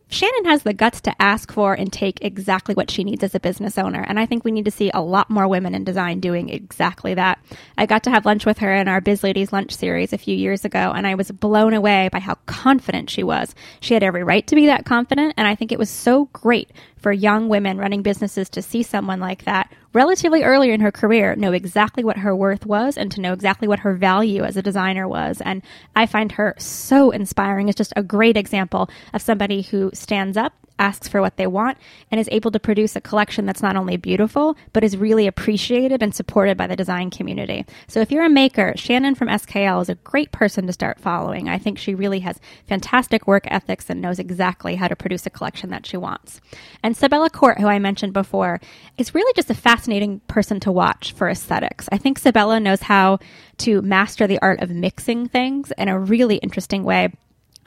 Shanan 0.10 0.46
has 0.46 0.64
the 0.64 0.74
guts 0.74 1.02
to 1.02 1.22
ask 1.22 1.52
for 1.52 1.74
and 1.74 1.92
take 1.92 2.24
exactly 2.24 2.74
what 2.74 2.90
she 2.90 3.04
needs 3.04 3.24
as 3.24 3.36
a 3.36 3.42
business 3.42 3.78
owner. 3.78 4.02
And 4.08 4.18
I 4.18 4.26
think 4.26 4.46
we 4.46 4.52
need 4.52 4.64
to 4.66 4.72
see 4.72 4.90
a 4.94 5.02
lot 5.02 5.30
more 5.30 5.50
women 5.50 5.76
in 5.76 5.84
design 5.84 6.22
doing 6.22 6.48
exactly 6.48 7.14
that. 7.16 7.40
I 7.78 7.86
got 7.88 8.04
to 8.04 8.10
have 8.10 8.26
lunch 8.26 8.46
with 8.46 8.60
her 8.60 8.74
in 8.74 8.88
our 8.88 9.02
Biz 9.02 9.22
Ladies 9.22 9.52
lunch 9.52 9.76
series 9.76 10.14
a 10.14 10.18
few 10.18 10.36
years 10.36 10.64
ago, 10.64 10.94
and 10.96 11.06
I 11.06 11.16
was 11.16 11.30
blown 11.32 11.74
away 11.74 12.10
by 12.10 12.20
how 12.20 12.36
confident 12.46 13.10
she 13.10 13.22
was. 13.22 13.54
She 13.82 13.94
had 13.94 14.04
every 14.04 14.24
right 14.24 14.48
to 14.48 14.56
be 14.56 14.68
that 14.68 14.86
confident, 14.86 15.34
and 15.36 15.46
I 15.46 15.56
think 15.56 15.74
it 15.74 15.80
was 15.80 15.90
so 15.90 16.30
great 16.32 16.72
for 16.98 17.12
young 17.12 17.50
women 17.50 17.78
running 17.78 18.02
businesses 18.02 18.50
to 18.50 18.62
see 18.62 18.84
someone 18.84 19.20
like 19.20 19.46
that 19.46 19.72
relatively 19.94 20.44
early 20.44 20.72
in 20.72 20.82
her 20.82 20.92
career 20.92 21.36
know 21.36 21.52
exactly 21.52 22.04
what 22.04 22.18
her 22.18 22.36
worth 22.36 22.66
was 22.66 22.98
and 22.98 23.12
to 23.12 23.22
know 23.22 23.34
exactly 23.34 23.68
what 23.68 23.80
her 23.80 23.96
value 23.96 24.44
as 24.44 24.58
a 24.58 24.62
designer 24.62 25.08
was. 25.08 25.42
And 25.42 25.62
I 25.96 26.06
find 26.06 26.32
her 26.34 26.56
so 26.58 27.12
inspiring. 27.12 27.70
It's 27.70 27.78
just 27.78 27.94
a 27.96 28.04
great 28.04 28.38
example 28.38 28.90
of 29.14 29.22
somebody 29.22 29.62
who 29.62 29.92
stands 29.94 30.38
up 30.38 30.54
asks 30.80 31.08
for 31.08 31.22
what 31.22 31.38
they 31.38 31.48
want, 31.48 31.78
and 32.12 32.20
is 32.20 32.30
able 32.32 32.52
to 32.52 32.60
produce 32.60 32.96
a 32.96 33.02
collection 33.02 33.46
that's 33.46 33.62
not 33.62 33.76
only 33.76 33.98
beautiful, 33.98 34.58
but 34.74 34.84
is 34.84 34.98
really 34.98 35.28
appreciated 35.28 36.02
and 36.04 36.14
supported 36.14 36.58
by 36.58 36.68
the 36.68 36.76
design 36.76 37.10
community. 37.10 37.66
So 37.88 38.00
if 38.00 38.12
you're 38.12 38.26
a 38.26 38.30
maker, 38.30 38.74
Shanan 38.76 39.18
from 39.18 39.28
SKL 39.28 39.82
is 39.82 39.90
a 39.90 39.96
great 39.96 40.32
person 40.32 40.68
to 40.68 40.74
start 40.74 41.00
following. 41.00 41.50
I 41.50 41.58
think 41.58 41.78
she 41.78 41.96
really 41.96 42.20
has 42.20 42.40
fantastic 42.68 43.28
work 43.28 43.46
ethics 43.48 43.90
and 43.90 44.02
knows 44.02 44.20
exactly 44.20 44.76
how 44.76 44.88
to 44.88 44.96
produce 44.96 45.26
a 45.26 45.32
collection 45.32 45.70
that 45.70 45.86
she 45.86 45.98
wants. 45.98 46.42
And 46.84 46.96
Sibella 46.96 47.30
Court, 47.30 47.60
who 47.60 47.68
I 47.68 47.80
mentioned 47.80 48.14
before, 48.14 48.60
is 48.98 49.16
really 49.16 49.34
just 49.36 49.50
a 49.50 49.56
fascinating 49.56 50.20
person 50.28 50.60
to 50.62 50.72
watch 50.72 51.14
for 51.14 51.30
aesthetics. 51.30 51.90
I 51.92 51.98
think 51.98 52.20
Sibella 52.20 52.60
knows 52.60 52.82
how 52.82 53.20
to 53.60 53.82
master 53.82 54.28
the 54.28 54.40
art 54.42 54.62
of 54.62 54.70
mixing 54.70 55.28
things 55.28 55.72
in 55.78 55.88
a 55.88 56.00
really 56.00 56.38
interesting 56.38 56.84
way 56.84 57.14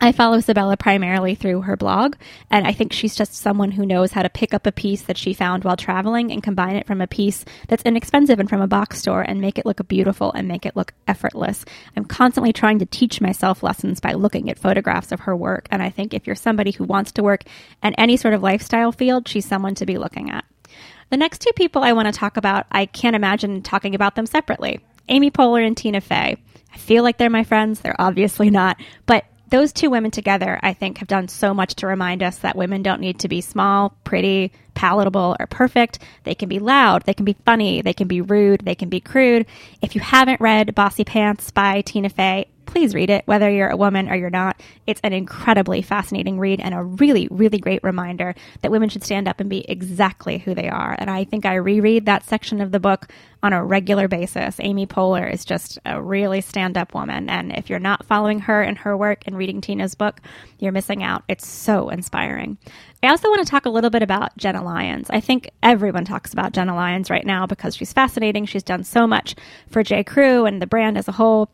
I 0.03 0.13
follow 0.13 0.41
Sibella 0.41 0.79
primarily 0.79 1.35
through 1.35 1.61
her 1.63 1.77
blog, 1.77 2.17
and 2.51 2.67
I 2.67 2.73
think 2.73 2.91
she's 2.91 3.15
just 3.15 3.35
someone 3.35 3.73
who 3.73 3.85
knows 3.85 4.13
how 4.13 4.23
to 4.23 4.31
pick 4.31 4.55
up 4.55 4.67
a 4.67 4.73
piece 4.73 5.03
that 5.03 5.19
she 5.19 5.35
found 5.35 5.63
while 5.63 5.77
traveling 5.77 6.33
and 6.33 6.43
combine 6.43 6.77
it 6.77 6.87
from 6.87 7.03
a 7.03 7.07
piece 7.07 7.45
that's 7.69 7.83
inexpensive 7.83 8.41
and 8.41 8.49
from 8.49 8.63
a 8.63 8.67
box 8.67 8.99
store 8.99 9.21
and 9.21 9.43
make 9.43 9.59
it 9.59 9.67
look 9.67 9.87
beautiful 9.89 10.33
and 10.33 10.49
make 10.49 10.65
it 10.65 10.75
look 10.75 10.95
effortless. 11.07 11.67
I'm 11.99 12.07
constantly 12.07 12.51
trying 12.51 12.79
to 12.79 12.87
teach 12.87 13.21
myself 13.21 13.63
lessons 13.63 14.01
by 14.01 14.15
looking 14.15 14.49
at 14.49 14.59
photographs 14.59 15.13
of 15.13 15.21
her 15.21 15.37
work, 15.37 15.69
and 15.71 15.83
I 15.83 15.91
think 15.91 16.15
if 16.15 16.27
you're 16.27 16.35
somebody 16.35 16.71
who 16.71 16.85
wants 16.85 17.13
to 17.13 17.23
work 17.23 17.45
in 17.83 17.93
any 17.95 18.17
sort 18.17 18.33
of 18.33 18.43
lifestyle 18.43 18.93
field, 18.93 19.29
she's 19.29 19.45
someone 19.45 19.75
to 19.75 19.85
be 19.85 19.99
looking 19.99 20.31
at. 20.31 20.47
The 21.11 21.19
next 21.19 21.43
two 21.43 21.53
people 21.55 21.83
I 21.83 21.93
want 21.93 22.07
to 22.07 22.19
talk 22.19 22.39
about, 22.39 22.67
I 22.73 22.87
can't 22.87 23.17
imagine 23.17 23.61
talking 23.61 23.95
about 23.95 24.15
them 24.15 24.25
separately. 24.25 24.81
Amy 25.11 25.31
Poehler 25.31 25.67
and 25.67 25.77
Tina 25.77 26.01
Fey. 26.01 26.39
I 26.73 26.79
feel 26.79 27.03
like 27.03 27.19
they're 27.19 27.29
my 27.29 27.45
friends. 27.45 27.81
They're 27.81 28.01
obviously 28.01 28.49
not, 28.49 28.81
but 29.05 29.25
those 29.51 29.73
two 29.73 29.91
women 29.91 30.11
together, 30.11 30.59
I 30.63 30.73
think, 30.73 30.99
have 30.99 31.09
done 31.09 31.29
so 31.29 31.53
much 31.53 31.75
to 31.77 31.87
remind 31.87 32.23
us 32.23 32.39
that 32.39 32.57
women 32.57 32.83
don't 32.83 33.01
need 33.01 33.21
to 33.21 33.29
be 33.29 33.41
small, 33.41 33.95
pretty, 34.05 34.53
palatable, 34.75 35.37
or 35.39 35.47
perfect. 35.47 35.99
They 36.25 36.35
can 36.35 36.49
be 36.49 36.59
loud, 36.59 37.03
they 37.05 37.15
can 37.15 37.25
be 37.25 37.37
funny, 37.45 37.83
they 37.83 37.93
can 37.93 38.09
be 38.09 38.21
rude, 38.21 38.61
they 38.65 38.75
can 38.75 38.89
be 38.89 39.01
crude. 39.01 39.47
If 39.83 39.95
you 39.95 40.01
haven't 40.01 40.41
read 40.41 40.69
Bossypants 40.75 41.53
by 41.53 41.83
Tina 41.83 42.09
Fey, 42.09 42.47
please 42.71 42.95
read 42.95 43.11
it, 43.11 43.27
whether 43.27 43.51
you're 43.51 43.69
a 43.69 43.77
woman 43.77 44.09
or 44.09 44.15
you're 44.15 44.31
not. 44.31 44.61
It's 44.87 45.01
an 45.03 45.13
incredibly 45.13 45.83
fascinating 45.83 46.39
read 46.39 46.61
and 46.61 46.73
a 46.73 46.83
really, 46.83 47.27
really 47.31 47.59
great 47.59 47.83
reminder 47.83 48.35
that 48.63 48.71
women 48.71 48.89
should 48.89 49.03
stand 49.03 49.27
up 49.27 49.41
and 49.41 49.51
be 49.51 49.69
exactly 49.69 50.39
who 50.39 50.55
they 50.55 50.69
are. 50.69 50.95
And 50.99 51.11
I 51.11 51.25
think 51.25 51.45
I 51.45 51.57
reread 51.57 52.07
that 52.07 52.25
section 52.25 52.61
of 52.61 52.71
the 52.71 52.81
book 52.81 53.09
on 53.43 53.53
a 53.53 53.65
regular 53.65 54.07
basis. 54.07 54.57
Amy 54.61 54.87
Poehler 54.87 55.33
is 55.33 55.45
just 55.45 55.79
a 55.85 56.01
really 56.01 56.41
stand 56.41 56.77
up 56.77 56.95
woman. 56.95 57.29
And 57.29 57.53
if 57.53 57.69
you're 57.69 57.79
not 57.79 58.07
following 58.07 58.41
her 58.41 58.63
and 58.63 58.79
her 58.79 58.97
work 58.97 59.23
and 59.27 59.37
reading 59.37 59.61
Tina's 59.61 59.95
book, 59.95 60.21
you're 60.59 60.73
missing 60.73 61.03
out. 61.03 61.25
It's 61.27 61.47
so 61.47 61.89
inspiring. 61.89 62.57
I 63.03 63.09
also 63.09 63.29
want 63.31 63.45
to 63.45 63.51
talk 63.51 63.65
a 63.65 63.71
little 63.71 63.91
bit 63.91 64.03
about 64.03 64.37
Jenna 64.37 64.63
Lyons. 64.63 65.09
I 65.11 65.21
think 65.21 65.51
everyone 65.63 66.05
talks 66.05 66.33
about 66.33 66.53
Jenna 66.53 66.75
Lyons 66.75 67.11
right 67.11 67.25
now 67.25 67.47
because 67.47 67.75
she's 67.75 67.93
fascinating. 67.93 68.45
She's 68.45 68.63
done 68.63 68.85
so 68.85 69.07
much 69.07 69.35
for 69.71 69.83
J. 69.83 70.05
Crew 70.05 70.45
and 70.45 70.61
the 70.61 70.67
brand 70.67 70.99
as 70.99 71.09
a 71.09 71.13
whole. 71.13 71.51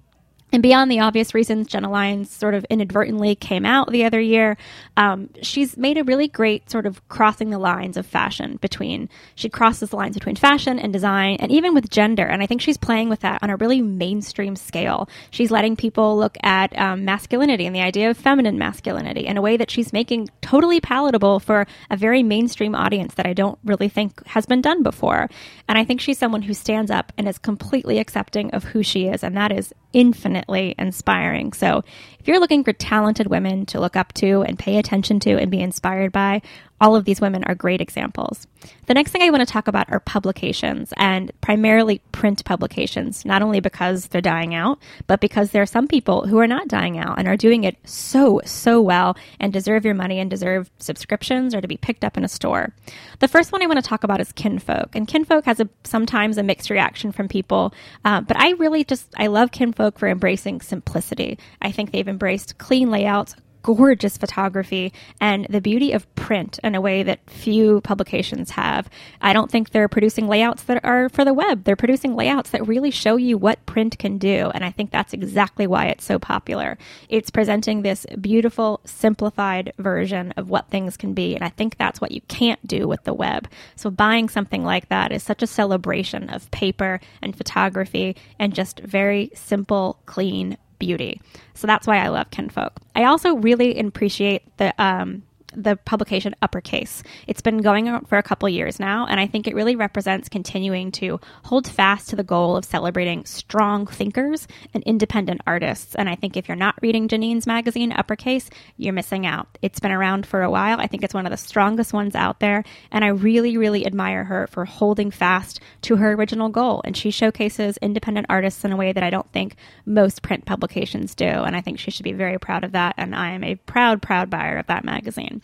And 0.52 0.62
beyond 0.62 0.90
the 0.90 1.00
obvious 1.00 1.35
reasons 1.35 1.66
Jenna 1.66 1.90
Lyons 1.90 2.30
sort 2.30 2.54
of 2.54 2.64
inadvertently 2.70 3.35
came 3.35 3.66
out 3.66 3.90
the 3.90 4.04
other 4.04 4.20
year, 4.20 4.56
um, 4.96 5.28
she's 5.42 5.76
made 5.76 5.98
a 5.98 6.04
really 6.04 6.28
great 6.28 6.70
sort 6.70 6.87
of 6.87 7.06
crossing 7.09 7.50
the 7.50 7.59
lines 7.59 7.96
of 7.96 8.06
fashion 8.06 8.56
between, 8.56 9.09
she 9.35 9.48
crosses 9.48 9.90
the 9.90 9.96
lines 9.96 10.14
between 10.14 10.37
fashion 10.37 10.78
and 10.78 10.92
design 10.92 11.37
and 11.40 11.50
even 11.50 11.74
with 11.74 11.90
gender. 11.90 12.24
And 12.24 12.42
I 12.42 12.46
think 12.46 12.61
she's 12.61 12.76
playing 12.76 13.09
with 13.09 13.20
that 13.20 13.42
on 13.42 13.50
a 13.50 13.56
really 13.56 13.82
mainstream 13.82 14.54
scale. 14.54 15.09
She's 15.30 15.50
letting 15.50 15.74
people 15.74 16.16
look 16.16 16.37
at 16.44 16.78
um, 16.78 17.04
masculinity 17.04 17.66
and 17.66 17.74
the 17.74 17.82
idea 17.82 18.09
of 18.09 18.16
feminine 18.16 18.56
masculinity 18.56 19.26
in 19.26 19.37
a 19.37 19.42
way 19.42 19.56
that 19.56 19.70
she's 19.70 19.92
making 19.92 20.28
totally 20.42 20.80
palatable 20.80 21.40
for 21.40 21.66
a 21.90 21.96
very 21.96 22.22
mainstream 22.22 22.74
audience 22.76 23.14
that 23.14 23.26
I 23.26 23.32
don't 23.32 23.59
really 23.64 23.88
think 23.88 24.24
has 24.28 24.46
been 24.46 24.61
done 24.61 24.85
before. 24.85 25.28
And 25.68 25.76
I 25.76 25.85
think 25.85 26.00
she's 26.00 26.18
someone 26.18 26.42
who 26.42 26.54
stands 26.54 26.90
up 26.90 27.12
and 27.18 27.28
is 27.28 27.38
completely 27.38 27.98
accepting 27.98 28.52
of 28.52 28.62
who 28.62 28.85
she 28.85 29.09
is. 29.09 29.24
And 29.24 29.37
that 29.37 29.50
is 29.50 29.74
infinitely 29.92 30.75
inspiring. 30.79 31.53
So, 31.53 31.83
if 32.18 32.29
you're 32.29 32.40
looking 32.40 32.64
for 32.64 32.72
talented 32.72 33.29
women 33.29 33.66
to 33.66 33.81
look 33.81 33.96
up 33.96 34.12
to 34.14 34.42
and 34.42 34.59
pay 34.59 34.79
attention 34.79 35.20
to 35.20 35.38
and 35.38 35.51
be 35.51 35.61
inspired 35.61 36.12
by, 36.12 36.42
all 36.80 36.94
of 36.96 37.04
these 37.04 37.20
women 37.20 37.44
are 37.44 37.54
great 37.54 37.80
examples. 37.80 38.46
The 38.86 38.94
next 38.94 39.10
thing 39.10 39.22
I 39.22 39.30
want 39.30 39.46
to 39.46 39.52
talk 39.52 39.68
about 39.68 39.90
are 39.90 40.00
publications 40.00 40.92
and 40.96 41.32
primarily 41.40 42.00
print 42.12 42.44
publications, 42.44 43.24
not 43.24 43.42
only 43.42 43.60
because 43.60 44.08
they're 44.08 44.20
dying 44.20 44.54
out, 44.54 44.78
but 45.06 45.20
because 45.20 45.50
there 45.50 45.62
are 45.62 45.66
some 45.66 45.88
people 45.88 46.26
who 46.26 46.38
are 46.38 46.46
not 46.46 46.68
dying 46.68 46.98
out 46.98 47.18
and 47.18 47.28
are 47.28 47.36
doing 47.36 47.64
it 47.64 47.76
so, 47.84 48.40
so 48.44 48.80
well 48.80 49.16
and 49.40 49.52
deserve 49.52 49.84
your 49.84 49.94
money 49.94 50.18
and 50.18 50.30
deserve 50.30 50.70
subscriptions 50.78 51.54
or 51.54 51.60
to 51.60 51.68
be 51.68 51.76
picked 51.76 52.04
up 52.04 52.16
in 52.16 52.24
a 52.24 52.28
store. 52.28 52.74
The 53.20 53.28
first 53.28 53.52
one 53.52 53.62
I 53.62 53.66
want 53.66 53.82
to 53.82 53.88
talk 53.88 54.04
about 54.04 54.20
is 54.20 54.32
Kinfolk. 54.32 54.94
And 54.94 55.08
Kinfolk 55.08 55.44
has 55.46 55.60
a, 55.60 55.68
sometimes 55.84 56.38
a 56.38 56.42
mixed 56.42 56.70
reaction 56.70 57.12
from 57.12 57.28
people, 57.28 57.72
uh, 58.04 58.20
but 58.20 58.38
I 58.38 58.50
really 58.52 58.84
just, 58.84 59.12
I 59.16 59.28
love 59.28 59.50
Kinfolk 59.50 59.98
for 59.98 60.08
embracing 60.08 60.60
simplicity. 60.60 61.38
I 61.62 61.72
think 61.72 61.90
they've 61.90 62.06
embraced 62.06 62.58
clean 62.58 62.90
layouts, 62.90 63.34
gorgeous 63.66 64.16
photography 64.16 64.92
and 65.20 65.44
the 65.50 65.61
beauty 65.61 65.90
of 65.90 66.14
print 66.14 66.61
in 66.62 66.76
a 66.76 66.81
way 66.81 67.02
that 67.02 67.18
few 67.29 67.81
publications 67.81 68.50
have. 68.50 68.88
I 69.20 69.33
don't 69.33 69.50
think 69.50 69.70
they're 69.70 69.88
producing 69.88 70.29
layouts 70.29 70.62
that 70.64 70.85
are 70.85 71.09
for 71.09 71.24
the 71.24 71.35
web. 71.35 71.64
They're 71.64 71.74
producing 71.74 72.14
layouts 72.14 72.50
that 72.50 72.64
really 72.64 72.92
show 72.92 73.16
you 73.16 73.37
what 73.37 73.66
print 73.66 73.98
can 73.98 74.18
do. 74.18 74.52
And 74.55 74.64
I 74.64 74.70
think 74.70 74.92
that's 74.92 75.12
exactly 75.12 75.66
why 75.66 75.87
it's 75.87 76.05
so 76.05 76.16
popular. 76.16 76.79
It's 77.09 77.29
presenting 77.29 77.83
this 77.83 78.07
beautiful, 78.20 78.81
simplified 78.85 79.72
version 79.79 80.33
of 80.37 80.48
what 80.48 80.70
things 80.70 80.96
can 80.96 81.12
be. 81.12 81.35
And 81.35 81.42
I 81.42 81.48
think 81.48 81.76
that's 81.76 82.00
what 82.00 82.12
you 82.12 82.20
can't 82.29 82.64
do 82.68 82.87
with 82.87 83.02
the 83.02 83.14
web. 83.14 83.48
So 83.74 83.90
buying 83.90 84.29
something 84.29 84.62
like 84.62 84.90
that 84.90 85.11
is 85.11 85.24
such 85.24 85.42
a 85.42 85.46
celebration 85.48 86.31
of 86.31 86.48
paper 86.52 87.00
and 87.20 87.37
photography 87.37 88.14
and 88.38 88.55
just 88.55 88.79
very 88.79 89.33
simple, 89.35 89.98
clean 90.07 90.57
beauty. 90.78 91.20
So 91.54 91.66
that's 91.66 91.86
why 91.86 91.98
I 91.98 92.08
love 92.08 92.30
Kinfolk. 92.30 92.72
I 92.94 93.04
also 93.04 93.36
really 93.36 93.78
appreciate 93.78 94.42
the 94.56 94.74
um, 94.82 95.22
the 95.54 95.76
publication 95.76 96.35
Uppercase. 96.42 97.02
It's 97.26 97.40
been 97.40 97.59
going 97.59 97.88
on 97.88 98.04
for 98.04 98.18
a 98.18 98.22
couple 98.22 98.48
years 98.48 98.78
now, 98.78 99.06
and 99.06 99.18
I 99.18 99.26
think 99.26 99.46
it 99.46 99.54
really 99.54 99.76
represents 99.76 100.28
continuing 100.28 100.92
to 100.92 101.20
hold 101.44 101.66
fast 101.66 102.11
to 102.11 102.16
the 102.16 102.24
goal 102.24 102.56
of 102.56 102.64
celebrating 102.64 103.24
strong 103.24 103.87
thinkers 103.87 104.46
and 104.74 104.82
independent 104.85 105.40
artists. 105.46 105.94
And 105.94 106.09
I 106.09 106.14
think 106.14 106.37
if 106.37 106.48
you're 106.48 106.56
not 106.56 106.76
reading 106.82 107.09
Janine's 107.09 107.46
magazine, 107.46 107.92
Uppercase, 107.92 108.50
you're 108.76 108.92
missing 108.92 109.26
out. 109.26 109.59
It's 109.62 109.80
been 109.80 109.92
around 109.92 110.26
for 110.26 110.42
a 110.42 110.50
while. 110.50 110.80
I 110.80 110.87
think 110.87 111.02
it's 111.02 111.14
one 111.14 111.26
of 111.26 111.30
the 111.30 111.37
strongest 111.37 111.92
ones 111.92 112.14
out 112.14 112.40
there, 112.40 112.64
and 112.90 113.04
I 113.04 113.09
really, 113.09 113.56
really 113.56 113.87
admire 113.87 114.24
her 114.24 114.46
for 114.48 114.64
holding 114.64 115.11
fast 115.11 115.61
to 115.82 115.96
her 115.96 116.12
original 116.12 116.48
goal. 116.48 116.82
And 116.85 116.96
she 116.96 117.11
showcases 117.11 117.76
independent 117.78 118.26
artists 118.28 118.64
in 118.64 118.72
a 118.72 118.76
way 118.76 118.92
that 118.92 119.02
I 119.02 119.11
don't 119.11 119.30
think 119.32 119.56
most 119.85 120.22
print 120.22 120.44
publications 120.44 121.14
do. 121.14 121.26
And 121.26 121.56
I 121.56 121.61
think 121.61 121.78
she 121.78 121.90
should 121.90 122.04
be 122.04 122.12
very 122.12 122.38
proud 122.38 122.64
of 122.64 122.72
that. 122.72 122.94
And 122.96 123.14
I 123.14 123.30
am 123.30 123.44
a 123.44 123.54
proud, 123.54 124.02
proud 124.02 124.30
buyer 124.30 124.59
of 124.59 124.66
that 124.66 124.85
magazine. 124.85 125.36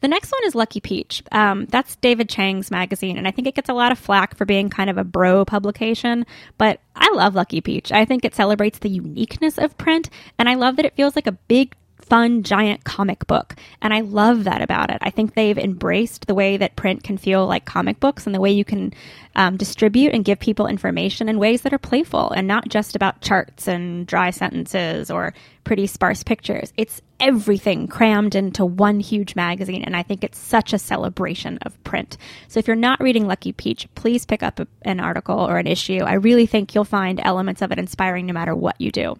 The 0.00 0.08
next 0.08 0.30
one 0.30 0.44
is 0.44 0.54
Lucky 0.54 0.80
Peach. 0.80 1.22
Um, 1.32 1.66
that's 1.66 1.96
David 1.96 2.28
Chang's 2.28 2.70
magazine, 2.70 3.18
and 3.18 3.26
I 3.26 3.32
think 3.32 3.48
it 3.48 3.54
gets 3.54 3.68
a 3.68 3.74
lot 3.74 3.90
of 3.90 3.98
flack 3.98 4.36
for 4.36 4.44
being 4.44 4.70
kind 4.70 4.88
of 4.88 4.96
a 4.96 5.04
bro 5.04 5.44
publication, 5.44 6.24
but 6.56 6.80
I 6.94 7.10
love 7.14 7.34
Lucky 7.34 7.60
Peach. 7.60 7.90
I 7.90 8.04
think 8.04 8.24
it 8.24 8.34
celebrates 8.34 8.78
the 8.78 8.88
uniqueness 8.88 9.58
of 9.58 9.76
print, 9.76 10.08
and 10.38 10.48
I 10.48 10.54
love 10.54 10.76
that 10.76 10.84
it 10.84 10.94
feels 10.94 11.16
like 11.16 11.26
a 11.26 11.32
big 11.32 11.74
fun 12.08 12.42
giant 12.42 12.84
comic 12.84 13.26
book. 13.26 13.54
And 13.82 13.92
I 13.92 14.00
love 14.00 14.44
that 14.44 14.62
about 14.62 14.90
it. 14.90 14.98
I 15.00 15.10
think 15.10 15.34
they've 15.34 15.58
embraced 15.58 16.26
the 16.26 16.34
way 16.34 16.56
that 16.56 16.76
print 16.76 17.04
can 17.04 17.18
feel 17.18 17.46
like 17.46 17.64
comic 17.64 18.00
books 18.00 18.26
and 18.26 18.34
the 18.34 18.40
way 18.40 18.50
you 18.50 18.64
can 18.64 18.92
um, 19.36 19.56
distribute 19.56 20.14
and 20.14 20.24
give 20.24 20.38
people 20.38 20.66
information 20.66 21.28
in 21.28 21.38
ways 21.38 21.62
that 21.62 21.72
are 21.72 21.78
playful 21.78 22.30
and 22.30 22.48
not 22.48 22.68
just 22.68 22.96
about 22.96 23.20
charts 23.20 23.68
and 23.68 24.06
dry 24.06 24.30
sentences 24.30 25.10
or 25.10 25.34
pretty 25.64 25.86
sparse 25.86 26.22
pictures. 26.22 26.72
It's 26.76 27.02
everything 27.20 27.88
crammed 27.88 28.34
into 28.34 28.64
one 28.64 29.00
huge 29.00 29.36
magazine. 29.36 29.82
And 29.84 29.94
I 29.94 30.02
think 30.02 30.24
it's 30.24 30.38
such 30.38 30.72
a 30.72 30.78
celebration 30.78 31.58
of 31.62 31.82
print. 31.84 32.16
So 32.48 32.58
if 32.58 32.66
you're 32.66 32.76
not 32.76 33.00
reading 33.00 33.26
Lucky 33.26 33.52
Peach, 33.52 33.86
please 33.94 34.24
pick 34.24 34.42
up 34.42 34.60
a, 34.60 34.66
an 34.82 34.98
article 34.98 35.38
or 35.38 35.58
an 35.58 35.66
issue. 35.66 35.98
I 35.98 36.14
really 36.14 36.46
think 36.46 36.74
you'll 36.74 36.84
find 36.84 37.20
elements 37.22 37.60
of 37.60 37.70
it 37.70 37.78
inspiring 37.78 38.26
no 38.26 38.32
matter 38.32 38.54
what 38.54 38.80
you 38.80 38.90
do. 38.90 39.16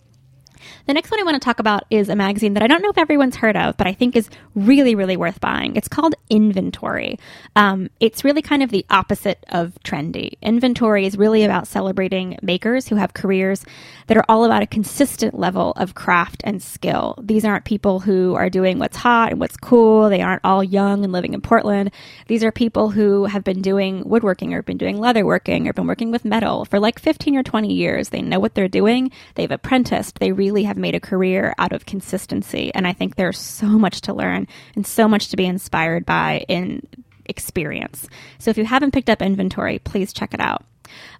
The 0.87 0.95
next 0.95 1.11
one 1.11 1.21
I 1.21 1.25
want 1.25 1.35
to 1.35 1.45
talk 1.45 1.59
about 1.59 1.85
is 1.91 2.09
a 2.09 2.17
magazine 2.17 2.55
that 2.55 2.63
I 2.63 2.67
don't 2.67 2.83
know 2.83 2.91
if 2.91 2.99
everyone's 2.99 3.37
heard 3.37 3.57
of, 3.57 3.77
but 3.77 3.87
I 3.87 3.93
think 3.93 4.17
is 4.17 4.31
really, 4.55 4.95
really 4.95 5.17
worth 5.17 5.41
buying. 5.41 5.77
It's 5.77 5.89
called 5.89 6.15
Inventory. 6.31 7.19
Um, 7.57 7.91
it's 8.01 8.25
really 8.25 8.43
kind 8.43 8.63
of 8.63 8.71
the 8.71 8.85
opposite 8.91 9.45
of 9.51 9.79
trendy. 9.85 10.35
Inventory 10.43 11.07
is 11.07 11.17
really 11.17 11.45
about 11.45 11.67
celebrating 11.67 12.39
makers 12.43 12.89
who 12.89 12.97
have 12.97 13.15
careers 13.15 13.65
that 14.07 14.17
are 14.17 14.25
all 14.29 14.45
about 14.45 14.63
a 14.63 14.67
consistent 14.67 15.39
level 15.39 15.73
of 15.77 15.95
craft 15.95 16.43
and 16.45 16.63
skill. 16.63 17.15
These 17.23 17.45
aren't 17.45 17.65
people 17.65 18.01
who 18.01 18.35
are 18.35 18.51
doing 18.51 18.79
what's 18.79 18.97
hot 18.97 19.31
and 19.31 19.41
what's 19.41 19.57
cool. 19.57 20.09
They 20.09 20.23
aren't 20.23 20.45
all 20.45 20.65
young 20.65 21.05
and 21.05 21.13
living 21.13 21.35
in 21.35 21.41
Portland. 21.41 21.93
These 22.27 22.43
are 22.45 22.53
people 22.53 22.91
who 22.91 23.27
have 23.27 23.45
been 23.45 23.63
doing 23.63 24.03
woodworking 24.09 24.55
or 24.55 24.63
been 24.63 24.79
doing 24.79 24.97
leatherworking 24.97 25.69
or 25.69 25.73
been 25.73 25.87
working 25.87 26.11
with 26.11 26.25
metal 26.25 26.65
for 26.65 26.81
like 26.81 26.99
15 26.99 27.37
or 27.37 27.43
20 27.43 27.73
years. 27.73 28.09
They 28.09 28.23
know 28.23 28.41
what 28.41 28.55
they're 28.55 28.69
doing. 28.69 29.11
They've 29.35 29.51
apprenticed. 29.51 30.19
They 30.19 30.33
really 30.49 30.65
have 30.65 30.79
made 30.79 30.95
a 30.95 31.01
career 31.01 31.55
out 31.59 31.73
of 31.73 31.85
consistency. 31.85 32.73
And 32.75 32.87
I 32.87 32.95
think 32.95 33.17
there's 33.17 33.39
so 33.39 33.67
much 33.67 34.01
to 34.03 34.15
learn 34.15 34.49
and 34.75 34.87
so 34.87 35.07
much 35.07 35.29
to 35.29 35.37
be 35.37 35.45
inspired 35.45 36.07
by 36.07 36.45
in 36.49 36.87
experience. 37.27 38.09
So 38.39 38.51
if 38.51 38.57
you 38.57 38.65
haven't 38.65 38.93
picked 38.93 39.11
up 39.11 39.21
inventory, 39.21 39.79
please 39.79 40.15
check 40.15 40.33
it 40.33 40.41
out. 40.41 40.65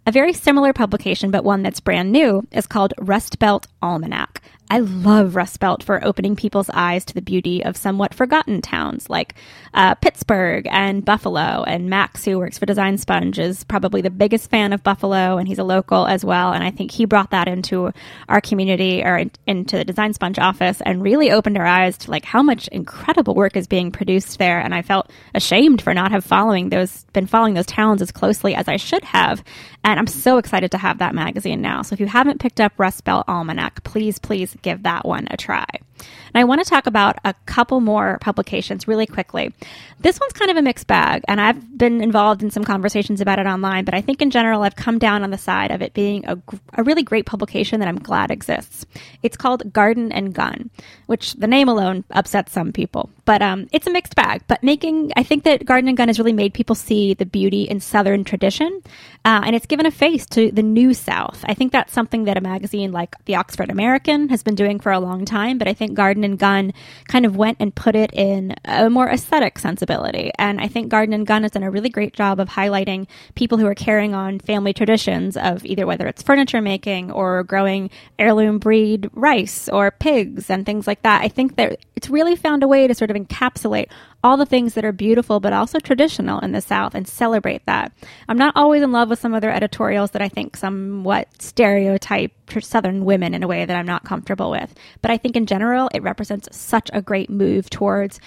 A 0.07 0.13
very 0.13 0.33
similar 0.33 0.73
publication, 0.73 1.31
but 1.31 1.45
one 1.45 1.63
that's 1.63 1.81
brand 1.81 2.11
new, 2.11 2.47
is 2.53 2.67
called 2.67 2.95
Rust 2.97 3.39
Belt 3.39 3.67
Almanac. 3.83 4.43
I 4.71 4.81
love 4.81 5.35
Rust 5.35 5.61
Belt 5.61 5.83
for 5.83 6.05
opening 6.05 6.37
people's 6.37 6.69
eyes 6.75 7.05
to 7.07 7.15
the 7.15 7.23
beauty 7.23 7.65
of 7.65 7.77
somewhat 7.77 8.13
forgotten 8.13 8.61
towns 8.61 9.09
like 9.09 9.35
uh, 9.73 9.95
Pittsburgh 9.95 10.69
and 10.71 11.05
Buffalo. 11.05 11.65
And 11.67 11.89
Max, 11.89 12.25
who 12.25 12.39
works 12.39 12.59
for 12.59 12.67
Design 12.67 12.99
Sponge, 12.99 13.39
is 13.39 13.65
probably 13.65 14.03
the 14.03 14.11
biggest 14.11 14.51
fan 14.51 14.75
of 14.75 14.83
Buffalo, 14.83 15.39
and 15.39 15.49
he's 15.49 15.59
a 15.59 15.65
local 15.65 16.07
as 16.07 16.23
well. 16.23 16.53
And 16.53 16.63
I 16.63 16.71
think 16.71 16.91
he 16.91 17.07
brought 17.07 17.31
that 17.31 17.49
into 17.49 17.93
our 18.29 18.43
community 18.43 19.03
or 19.03 19.17
in, 19.17 19.31
into 19.47 19.79
the 19.79 19.87
Design 19.87 20.13
Sponge 20.13 20.39
office 20.39 20.83
and 20.83 21.03
really 21.03 21.31
opened 21.31 21.57
our 21.57 21.67
eyes 21.67 21.97
to 21.99 22.11
like 22.11 22.27
how 22.27 22.43
much 22.43 22.69
incredible 22.69 23.35
work 23.35 23.57
is 23.57 23.67
being 23.67 23.91
produced 23.91 24.39
there. 24.39 24.61
And 24.61 24.75
I 24.75 24.83
felt 24.83 25.11
ashamed 25.35 25.81
for 25.81 25.95
not 25.95 26.11
have 26.11 26.25
following 26.25 26.69
those 26.69 27.05
been 27.15 27.27
following 27.27 27.55
those 27.55 27.67
towns 27.67 28.03
as 28.03 28.13
closely 28.13 28.55
as 28.55 28.69
I 28.69 28.77
should 28.77 29.05
have. 29.05 29.43
And 29.83 29.99
I'm 29.99 30.07
so 30.07 30.37
excited 30.37 30.71
to 30.73 30.79
have 30.79 30.99
that 30.99 31.15
magazine 31.15 31.63
now. 31.63 31.81
So 31.81 31.95
if 31.95 32.01
you 32.01 32.07
haven't 32.07 32.41
picked 32.41 32.61
up 32.61 32.73
Rust 32.77 33.05
Belt 33.05 33.25
Almanac, 33.29 33.68
please, 33.85 34.19
please 34.19 34.57
give 34.63 34.83
that 34.83 35.05
one 35.05 35.29
a 35.31 35.37
try. 35.37 35.67
And 35.99 36.41
I 36.41 36.45
want 36.45 36.63
to 36.63 36.69
talk 36.69 36.87
about 36.87 37.19
a 37.25 37.35
couple 37.47 37.81
more 37.81 38.19
publications 38.21 38.87
really 38.87 39.07
quickly. 39.07 39.53
This 40.01 40.21
one's 40.21 40.33
kind 40.33 40.51
of 40.51 40.57
a 40.57 40.63
mixed 40.63 40.87
bag, 40.87 41.25
and 41.27 41.41
I've 41.41 41.77
been 41.77 42.01
involved 42.01 42.43
in 42.43 42.51
some 42.51 42.63
conversations 42.63 43.21
about 43.21 43.41
it 43.41 43.47
online, 43.47 43.85
but 43.85 43.95
I 43.95 44.01
think 44.01 44.23
in 44.23 44.31
general 44.31 44.63
I've 44.63 44.77
come 44.77 44.99
down 44.99 45.25
on 45.25 45.31
the 45.31 45.39
side 45.39 45.73
of 45.73 45.83
it 45.83 45.93
being 45.93 46.25
a, 46.27 46.39
a 46.75 46.85
really 46.85 47.03
great 47.03 47.27
publication 47.27 47.81
that 47.81 47.89
I'm 47.89 47.99
glad 47.99 48.31
exists. 48.31 48.87
It's 49.23 49.37
called 49.37 49.73
Garden 49.73 50.13
and 50.13 50.33
Gun, 50.33 50.71
which 51.07 51.35
the 51.35 51.49
name 51.49 51.69
alone 51.69 52.05
upsets 52.11 52.53
some 52.53 52.73
people, 52.73 53.11
but 53.25 53.43
um, 53.43 53.69
it's 53.73 53.89
a 53.89 53.91
mixed 53.91 54.15
bag. 54.15 54.43
But 54.47 54.63
making, 54.63 55.13
I 55.17 55.25
think 55.25 55.43
that 55.45 55.65
Garden 55.65 55.89
and 55.89 55.97
Gun 55.97 56.09
has 56.09 56.19
really 56.19 56.33
made 56.33 56.55
people 56.55 56.77
see 56.77 57.15
the 57.15 57.27
beauty 57.27 57.65
in 57.65 57.81
Southern 57.81 58.23
tradition, 58.23 58.81
uh, 59.25 59.43
and 59.45 59.57
it's 59.57 59.67
given 59.67 59.87
a 59.87 59.91
face 59.91 60.27
to 60.27 60.53
the 60.53 60.63
New 60.63 60.95
South. 60.95 61.45
I 61.49 61.55
think 61.55 61.73
that's 61.73 61.93
something 61.93 62.25
that 62.25 62.37
a 62.37 62.41
magazine 62.41 62.93
like 62.93 63.17
the 63.25 63.35
Oxford 63.35 63.71
American 63.71 64.29
has 64.29 64.45
been 64.45 64.55
doing 64.55 64.79
for 64.79 64.93
a 64.93 65.01
long 65.01 65.25
time, 65.25 65.59
but 65.59 65.67
I 65.67 65.75
think 65.75 65.88
Garden 65.95 66.25
and 66.25 66.39
Gun 66.39 66.73
kind 67.07 67.25
of 67.25 67.37
went 67.37 67.59
and 67.61 67.75
put 67.75 67.95
it 67.95 68.11
in 68.13 68.55
a 68.65 68.89
more 68.91 69.09
aesthetic 69.09 69.59
sensibility. 69.59 70.31
And 70.39 70.61
I 70.61 70.69
think 70.69 70.89
Garden 70.89 71.13
and 71.13 71.27
Gun 71.27 71.43
has 71.43 71.53
done 71.53 71.63
a 71.63 71.71
really 71.71 71.89
great 71.89 72.13
job 72.13 72.41
of 72.41 72.49
highlighting 72.49 73.07
people 73.35 73.59
who 73.59 73.67
are 73.67 73.75
carrying 73.75 74.15
on 74.15 74.39
family 74.41 74.73
traditions 74.73 75.37
of 75.37 75.65
either 75.65 75.87
whether 75.87 76.07
it's 76.07 76.23
furniture 76.23 76.61
making 76.61 77.11
or 77.11 77.43
growing 77.45 77.91
heirloom 78.19 78.59
breed 78.59 79.11
rice 79.13 79.69
or 79.69 79.91
pigs 79.91 80.51
and 80.51 80.65
things 80.67 80.87
like 80.87 81.03
that. 81.03 81.23
I 81.23 81.29
think 81.29 81.57
that 81.57 81.79
it's 81.97 82.09
really 82.09 82.37
found 82.37 82.63
a 82.63 82.69
way 82.69 82.87
to 82.87 82.95
sort 82.95 83.11
of 83.11 83.17
encapsulate 83.17 83.89
all 84.29 84.37
the 84.37 84.45
things 84.45 84.75
that 84.75 84.85
are 84.85 84.93
beautiful 84.93 85.41
but 85.41 85.55
also 85.55 85.79
traditional 85.79 86.39
in 86.41 86.53
the 86.53 86.61
South 86.61 86.95
and 86.95 87.09
celebrate 87.09 87.65
that. 87.65 87.91
I'm 88.29 88.37
not 88.37 88.55
always 88.55 88.83
in 88.83 88.93
love 88.93 89.09
with 89.09 89.19
some 89.19 89.33
of 89.33 89.41
their 89.41 89.51
editorials 89.51 90.11
that 90.11 90.21
I 90.21 90.29
think 90.29 90.55
somewhat 90.55 91.29
stereotype 91.41 92.33
Southern 92.61 93.07
women 93.07 93.33
in 93.33 93.43
a 93.43 93.49
way 93.49 93.65
that 93.65 93.77
I'm 93.77 93.87
not 93.87 94.05
comfortable 94.05 94.51
with. 94.51 94.75
But 95.01 95.11
I 95.11 95.17
think 95.17 95.35
in 95.35 95.47
general, 95.47 95.89
it 95.95 96.03
represents 96.03 96.55
such 96.55 96.91
a 96.93 97.01
great 97.01 97.31
move 97.31 97.71
towards 97.71 98.21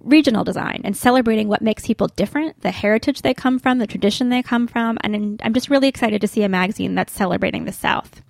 regional 0.00 0.42
design 0.42 0.80
and 0.84 0.96
celebrating 0.96 1.48
what 1.48 1.60
makes 1.60 1.86
people 1.86 2.08
different, 2.08 2.58
the 2.62 2.70
heritage 2.70 3.20
they 3.20 3.34
come 3.34 3.58
from, 3.58 3.76
the 3.76 3.86
tradition 3.86 4.30
they 4.30 4.42
come 4.42 4.66
from. 4.66 4.96
And 5.02 5.38
I'm 5.44 5.52
just 5.52 5.68
really 5.68 5.88
excited 5.88 6.22
to 6.22 6.28
see 6.28 6.44
a 6.44 6.48
magazine 6.48 6.94
that's 6.94 7.12
celebrating 7.12 7.66
the 7.66 7.72
South. 7.72 8.22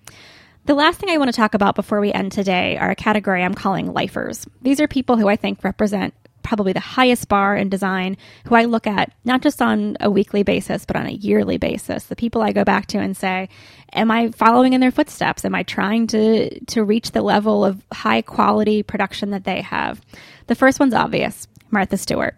The 0.64 0.74
last 0.74 0.98
thing 0.98 1.10
I 1.10 1.18
want 1.18 1.28
to 1.28 1.36
talk 1.36 1.54
about 1.54 1.76
before 1.76 2.00
we 2.00 2.12
end 2.12 2.32
today 2.32 2.76
are 2.78 2.90
a 2.90 2.96
category 2.96 3.42
I'm 3.44 3.54
calling 3.54 3.92
lifers. 3.92 4.44
These 4.60 4.80
are 4.80 4.88
people 4.88 5.16
who 5.16 5.28
I 5.28 5.36
think 5.36 5.62
represent 5.64 6.14
probably 6.42 6.72
the 6.72 6.80
highest 6.80 7.28
bar 7.28 7.56
in 7.56 7.68
design, 7.68 8.16
who 8.46 8.54
I 8.54 8.64
look 8.64 8.86
at 8.86 9.12
not 9.24 9.42
just 9.42 9.62
on 9.62 9.96
a 10.00 10.10
weekly 10.10 10.42
basis, 10.42 10.84
but 10.84 10.96
on 10.96 11.06
a 11.06 11.12
yearly 11.12 11.58
basis. 11.58 12.04
The 12.04 12.16
people 12.16 12.42
I 12.42 12.52
go 12.52 12.64
back 12.64 12.86
to 12.88 12.98
and 12.98 13.16
say, 13.16 13.48
Am 13.92 14.10
I 14.10 14.30
following 14.30 14.72
in 14.72 14.80
their 14.80 14.90
footsteps? 14.90 15.44
Am 15.44 15.54
I 15.54 15.62
trying 15.62 16.06
to, 16.08 16.60
to 16.66 16.82
reach 16.82 17.10
the 17.10 17.22
level 17.22 17.64
of 17.64 17.84
high 17.92 18.22
quality 18.22 18.82
production 18.82 19.30
that 19.30 19.44
they 19.44 19.60
have? 19.60 20.00
The 20.46 20.54
first 20.54 20.80
one's 20.80 20.94
obvious 20.94 21.46
Martha 21.70 21.96
Stewart. 21.96 22.36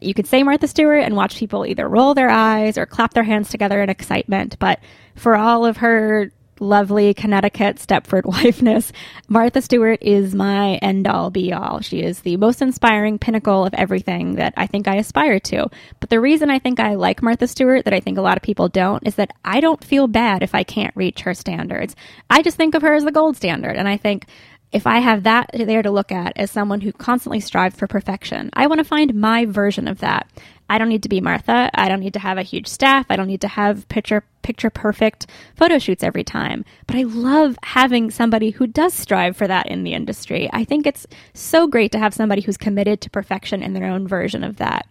You 0.00 0.14
could 0.14 0.26
say 0.26 0.42
Martha 0.42 0.66
Stewart 0.66 1.02
and 1.02 1.16
watch 1.16 1.36
people 1.36 1.66
either 1.66 1.88
roll 1.88 2.14
their 2.14 2.30
eyes 2.30 2.76
or 2.76 2.86
clap 2.86 3.14
their 3.14 3.22
hands 3.22 3.48
together 3.48 3.82
in 3.82 3.90
excitement, 3.90 4.58
but 4.58 4.80
for 5.14 5.36
all 5.36 5.64
of 5.64 5.78
her 5.78 6.30
lovely 6.60 7.14
Connecticut 7.14 7.76
Stepford 7.76 8.22
wifeness, 8.24 8.92
Martha 9.28 9.60
Stewart 9.62 10.02
is 10.02 10.34
my 10.34 10.76
end 10.76 11.06
all 11.06 11.30
be 11.30 11.52
all. 11.52 11.80
She 11.80 12.02
is 12.02 12.20
the 12.20 12.36
most 12.36 12.62
inspiring 12.62 13.18
pinnacle 13.18 13.64
of 13.64 13.74
everything 13.74 14.36
that 14.36 14.54
I 14.56 14.66
think 14.66 14.88
I 14.88 14.96
aspire 14.96 15.40
to. 15.40 15.68
But 16.00 16.10
the 16.10 16.20
reason 16.20 16.50
I 16.50 16.58
think 16.58 16.80
I 16.80 16.94
like 16.94 17.22
Martha 17.22 17.48
Stewart 17.48 17.84
that 17.84 17.94
I 17.94 18.00
think 18.00 18.18
a 18.18 18.22
lot 18.22 18.36
of 18.36 18.42
people 18.42 18.68
don't 18.68 19.06
is 19.06 19.16
that 19.16 19.32
I 19.44 19.60
don't 19.60 19.82
feel 19.82 20.06
bad 20.06 20.42
if 20.42 20.54
I 20.54 20.62
can't 20.62 20.96
reach 20.96 21.20
her 21.20 21.34
standards. 21.34 21.96
I 22.30 22.42
just 22.42 22.56
think 22.56 22.74
of 22.74 22.82
her 22.82 22.94
as 22.94 23.04
the 23.04 23.12
gold 23.12 23.36
standard. 23.36 23.76
And 23.76 23.88
I 23.88 23.96
think 23.96 24.26
if 24.74 24.88
I 24.88 24.98
have 24.98 25.22
that 25.22 25.50
there 25.54 25.82
to 25.82 25.90
look 25.90 26.10
at 26.10 26.32
as 26.36 26.50
someone 26.50 26.80
who 26.80 26.92
constantly 26.92 27.38
strives 27.38 27.76
for 27.76 27.86
perfection, 27.86 28.50
I 28.54 28.66
want 28.66 28.78
to 28.78 28.84
find 28.84 29.14
my 29.14 29.46
version 29.46 29.86
of 29.86 30.00
that. 30.00 30.28
I 30.68 30.78
don't 30.78 30.88
need 30.88 31.02
to 31.02 31.08
be 31.08 31.20
Martha. 31.20 31.70
I 31.74 31.88
don't 31.88 32.00
need 32.00 32.14
to 32.14 32.18
have 32.18 32.38
a 32.38 32.42
huge 32.42 32.66
staff. 32.66 33.06
I 33.10 33.16
don't 33.16 33.26
need 33.26 33.42
to 33.42 33.48
have 33.48 33.88
picture 33.88 34.24
picture 34.42 34.70
perfect 34.70 35.26
photo 35.56 35.78
shoots 35.78 36.02
every 36.02 36.24
time. 36.24 36.64
But 36.86 36.96
I 36.96 37.02
love 37.02 37.58
having 37.62 38.10
somebody 38.10 38.50
who 38.50 38.66
does 38.66 38.92
strive 38.92 39.36
for 39.36 39.46
that 39.46 39.68
in 39.68 39.84
the 39.84 39.94
industry. 39.94 40.50
I 40.52 40.64
think 40.64 40.86
it's 40.86 41.06
so 41.32 41.66
great 41.66 41.92
to 41.92 41.98
have 41.98 42.14
somebody 42.14 42.42
who's 42.42 42.56
committed 42.56 43.00
to 43.02 43.10
perfection 43.10 43.62
in 43.62 43.72
their 43.72 43.86
own 43.86 44.06
version 44.06 44.44
of 44.44 44.56
that. 44.56 44.86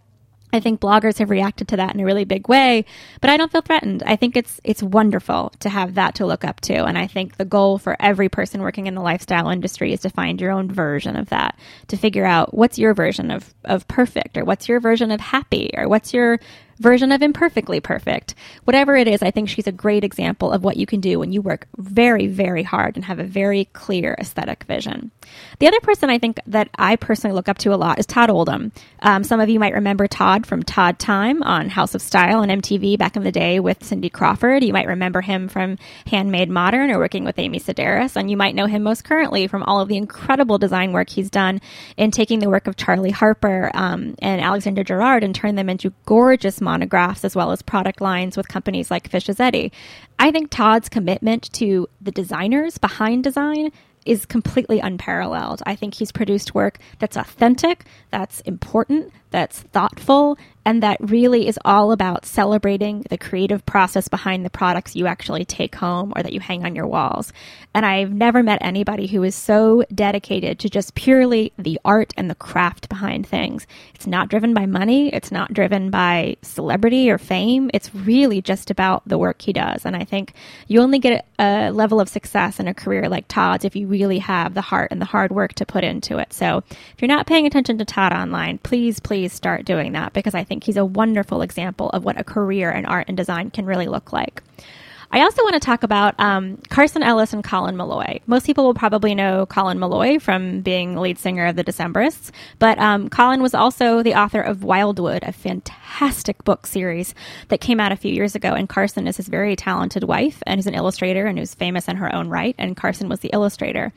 I 0.54 0.60
think 0.60 0.80
bloggers 0.80 1.18
have 1.18 1.32
reacted 1.32 1.68
to 1.70 1.78
that 1.78 1.96
in 1.96 2.00
a 2.00 2.06
really 2.06 2.26
big 2.26 2.48
way, 2.48 2.86
but 3.20 3.32
I 3.32 3.38
don't 3.38 3.52
feel 3.52 3.62
threatened. 3.62 4.04
I 4.06 4.16
think 4.16 4.38
it's 4.38 4.62
it's 4.64 4.84
wonderful 4.84 5.52
to 5.62 5.70
have 5.70 5.96
that 5.96 6.16
to 6.16 6.28
look 6.28 6.46
up 6.46 6.62
to, 6.62 6.86
and 6.86 6.96
I 6.96 7.08
think 7.08 7.38
the 7.38 7.46
goal 7.46 7.80
for 7.80 7.98
every 8.00 8.30
person 8.30 8.62
working 8.62 8.86
in 8.86 8.94
the 8.94 9.02
lifestyle 9.02 9.50
industry 9.50 9.94
is 9.94 10.02
to 10.02 10.12
find 10.12 10.40
your 10.40 10.52
own 10.52 10.72
version 10.72 11.16
of 11.16 11.30
that, 11.30 11.58
to 11.88 11.98
figure 11.98 12.26
out 12.26 12.54
what's 12.54 12.78
your 12.78 12.94
version 12.94 13.32
of 13.32 13.52
of 13.66 13.88
perfect 13.88 14.38
or 14.38 14.46
what's 14.46 14.70
your 14.70 14.80
version 14.80 15.10
of 15.10 15.20
happy 15.20 15.72
or 15.76 15.90
what's 15.90 16.14
your 16.14 16.40
version 16.80 17.12
of 17.12 17.22
imperfectly 17.22 17.80
perfect. 17.80 18.36
Whatever 18.64 18.96
it 18.96 19.08
is, 19.08 19.22
I 19.22 19.32
think 19.32 19.50
she's 19.50 19.68
a 19.68 19.72
great 19.72 20.04
example 20.04 20.52
of 20.52 20.64
what 20.64 20.78
you 20.78 20.86
can 20.86 21.00
do 21.00 21.20
when 21.20 21.32
you 21.32 21.42
work 21.42 21.68
very, 21.78 22.28
very 22.28 22.64
hard 22.64 22.96
and 22.96 23.06
have 23.06 23.20
a 23.20 23.24
very 23.24 23.66
clear 23.74 24.16
aesthetic 24.20 24.64
vision. 24.64 25.12
The 25.60 25.68
other 25.68 25.80
person 25.82 26.10
I 26.10 26.20
think 26.20 26.40
that 26.48 26.70
I 26.78 26.96
personally 26.96 27.36
look 27.36 27.50
up 27.50 27.58
to 27.60 27.74
a 27.74 27.76
lot 27.76 28.00
is 28.00 28.06
Todd 28.06 28.30
Oldham. 28.30 28.72
Um, 29.02 29.24
some 29.24 29.40
of 29.40 29.50
you 29.50 29.60
might 29.60 29.74
remember 29.74 30.08
Todd 30.08 30.46
from 30.46 30.64
Todd 30.64 31.00
Time 31.00 31.44
on 31.44 31.70
House 31.70 31.96
of 31.96 32.02
Style 32.02 32.42
and 32.42 32.62
MTV 32.62 32.98
back 32.98 33.16
in 33.16 33.24
the 33.24 33.32
day 33.32 33.60
with 33.60 33.84
Cindy 33.84 34.10
Crawford. 34.10 34.64
You 34.64 34.74
might 34.74 34.88
remember 34.88 35.22
him 35.22 35.48
from 35.48 35.78
Handmade 36.08 36.50
Modern 36.50 36.92
or 36.92 36.98
working 36.98 37.24
with 37.24 37.40
Amy 37.40 37.60
Sedaris, 37.60 38.16
and 38.16 38.30
you 38.30 38.38
might 38.38 38.56
know 38.56 38.66
him 38.66 38.84
most 38.84 39.04
currently 39.04 39.48
from 39.48 39.64
all 39.64 39.80
of 39.80 39.88
the 39.88 39.98
incredible 39.98 40.58
design 40.58 40.92
work 40.92 41.10
he's 41.10 41.30
done 41.30 41.62
in 41.98 42.12
taking 42.12 42.40
the 42.40 42.50
work 42.50 42.68
of 42.68 42.76
Charley 42.76 43.12
Harper 43.12 43.72
um, 43.74 44.16
and 44.20 44.42
Alexander 44.42 44.84
Girard 44.84 45.24
and 45.24 45.34
turn 45.34 45.56
them 45.56 45.70
into 45.70 45.94
gorgeous 46.06 46.62
monographs 46.64 47.24
as 47.24 47.36
well 47.36 47.52
as 47.52 47.62
product 47.62 48.02
lines 48.02 48.38
with 48.38 48.48
companies 48.48 48.90
like 48.90 49.10
Fishs 49.10 49.40
Eddy. 49.40 49.72
I 50.20 50.32
think 50.32 50.50
Todd's 50.50 50.90
commitment 50.90 51.52
to 51.54 51.88
the 52.02 52.12
designers 52.12 52.78
behind 52.78 53.24
design 53.24 53.72
is 54.06 54.26
completely 54.26 54.80
unparalleled. 54.80 55.62
I 55.66 55.76
think 55.76 55.94
he's 55.94 56.12
produced 56.12 56.54
work 56.54 56.80
that's 57.00 57.16
authentic, 57.18 57.86
that's 58.12 58.42
important, 58.42 59.14
that's 59.32 59.62
thoughtful, 59.62 60.38
and 60.66 60.84
that 60.84 60.98
really 61.00 61.48
is 61.48 61.60
all 61.66 61.92
about 61.92 62.26
celebrating 62.26 63.06
the 63.10 63.18
creative 63.18 63.66
process 63.66 64.08
behind 64.08 64.46
the 64.46 64.50
products 64.50 64.96
you 64.96 65.08
actually 65.08 65.46
take 65.46 65.76
home 65.76 66.14
or 66.16 66.24
that 66.24 66.34
you 66.34 66.40
hang 66.40 66.66
on 66.66 66.76
your 66.76 66.88
walls. 66.88 67.34
And 67.74 67.86
I've 67.86 68.14
never 68.14 68.44
met 68.44 68.60
anybody 68.62 69.08
who 69.08 69.24
is 69.24 69.36
so 69.36 69.84
dedicated 69.94 70.60
to 70.60 70.70
just 70.70 70.96
purely 70.96 71.52
the 71.58 71.80
art 71.84 72.14
and 72.16 72.30
the 72.30 72.36
craft 72.36 72.88
behind 72.88 73.28
things. 73.28 73.66
It's 73.96 74.08
not 74.08 74.30
driven 74.30 74.54
by 74.54 74.66
money, 74.66 75.14
it's 75.14 75.32
not 75.32 75.54
driven 75.54 75.90
by 75.90 76.38
celebrity 76.42 77.10
or 77.10 77.18
fame. 77.18 77.70
It's 77.74 77.94
really 77.94 78.42
just 78.42 78.70
about 78.70 79.08
the 79.08 79.18
work 79.18 79.42
he 79.42 79.54
does. 79.54 79.86
And 79.86 79.96
I 79.96 80.06
think 80.06 80.34
you 80.68 80.82
only 80.82 81.00
get 81.00 81.26
a 81.40 81.72
level 81.72 82.00
of 82.00 82.10
success 82.10 82.60
in 82.60 82.68
a 82.68 82.74
career 82.74 83.10
like 83.10 83.28
Todd's 83.28 83.66
if 83.66 83.76
you 83.76 83.88
really 83.88 84.20
have 84.20 84.54
the 84.54 84.62
heart 84.62 84.92
and 84.92 85.02
the 85.02 85.06
hard 85.06 85.32
work 85.32 85.54
to 85.54 85.66
put 85.66 85.84
into 85.84 86.20
it. 86.20 86.32
So 86.32 86.64
if 86.70 87.02
you're 87.02 87.08
not 87.08 87.28
paying 87.28 87.46
attention 87.46 87.78
to 87.80 87.86
Todd 87.86 88.14
online, 88.14 88.60
please, 88.60 89.00
please 89.00 89.34
start 89.34 89.66
doing 89.66 89.94
that 89.94 90.14
because 90.14 90.36
I 90.36 90.44
think 90.44 90.53
think 90.54 90.66
he's 90.66 90.78
a 90.78 90.86
wonderful 90.86 91.42
example 91.42 91.90
of 91.90 92.06
what 92.06 92.20
a 92.20 92.24
career 92.24 92.70
in 92.70 92.86
art 92.86 93.08
and 93.08 93.18
design 93.18 93.50
can 93.50 93.66
really 93.66 93.88
look 93.88 94.14
like. 94.14 94.44
I 95.14 95.22
also 95.22 95.44
want 95.44 95.54
to 95.54 95.60
talk 95.60 95.84
about 95.84 96.20
um, 96.20 96.58
Carson 96.70 97.04
Ellis 97.04 97.34
and 97.34 97.44
Colin 97.44 97.76
Meloy. 97.76 98.22
Most 98.26 98.48
people 98.48 98.64
will 98.64 98.74
probably 98.74 99.14
know 99.14 99.46
Colin 99.46 99.78
Meloy 99.78 100.20
from 100.20 100.62
being 100.62 100.98
lead 100.98 101.20
singer 101.20 101.46
of 101.46 101.56
the 101.56 101.64
Decemberists, 101.64 102.32
but 102.58 102.80
um, 102.80 103.10
Colin 103.10 103.40
was 103.40 103.54
also 103.54 104.02
the 104.02 104.16
author 104.16 104.42
of 104.42 104.64
Wildwood, 104.64 105.22
a 105.22 105.32
fantastic 105.32 106.44
book 106.44 106.66
series 106.66 107.14
that 107.50 107.62
came 107.62 107.80
out 107.80 107.92
a 107.92 107.96
few 107.96 108.12
years 108.12 108.34
ago. 108.34 108.54
And 108.54 108.68
Carson 108.68 109.06
is 109.06 109.18
his 109.18 109.28
very 109.28 109.56
talented 109.56 110.04
wife 110.04 110.42
and 110.48 110.58
who's 110.58 110.66
an 110.66 110.74
illustrator 110.74 111.28
and 111.28 111.38
who's 111.38 111.54
famous 111.54 111.88
in 111.88 111.98
her 111.98 112.14
own 112.14 112.28
right. 112.30 112.56
And 112.58 112.76
Carson 112.76 113.08
was 113.08 113.20
the 113.20 113.30
illustrator. 113.34 113.94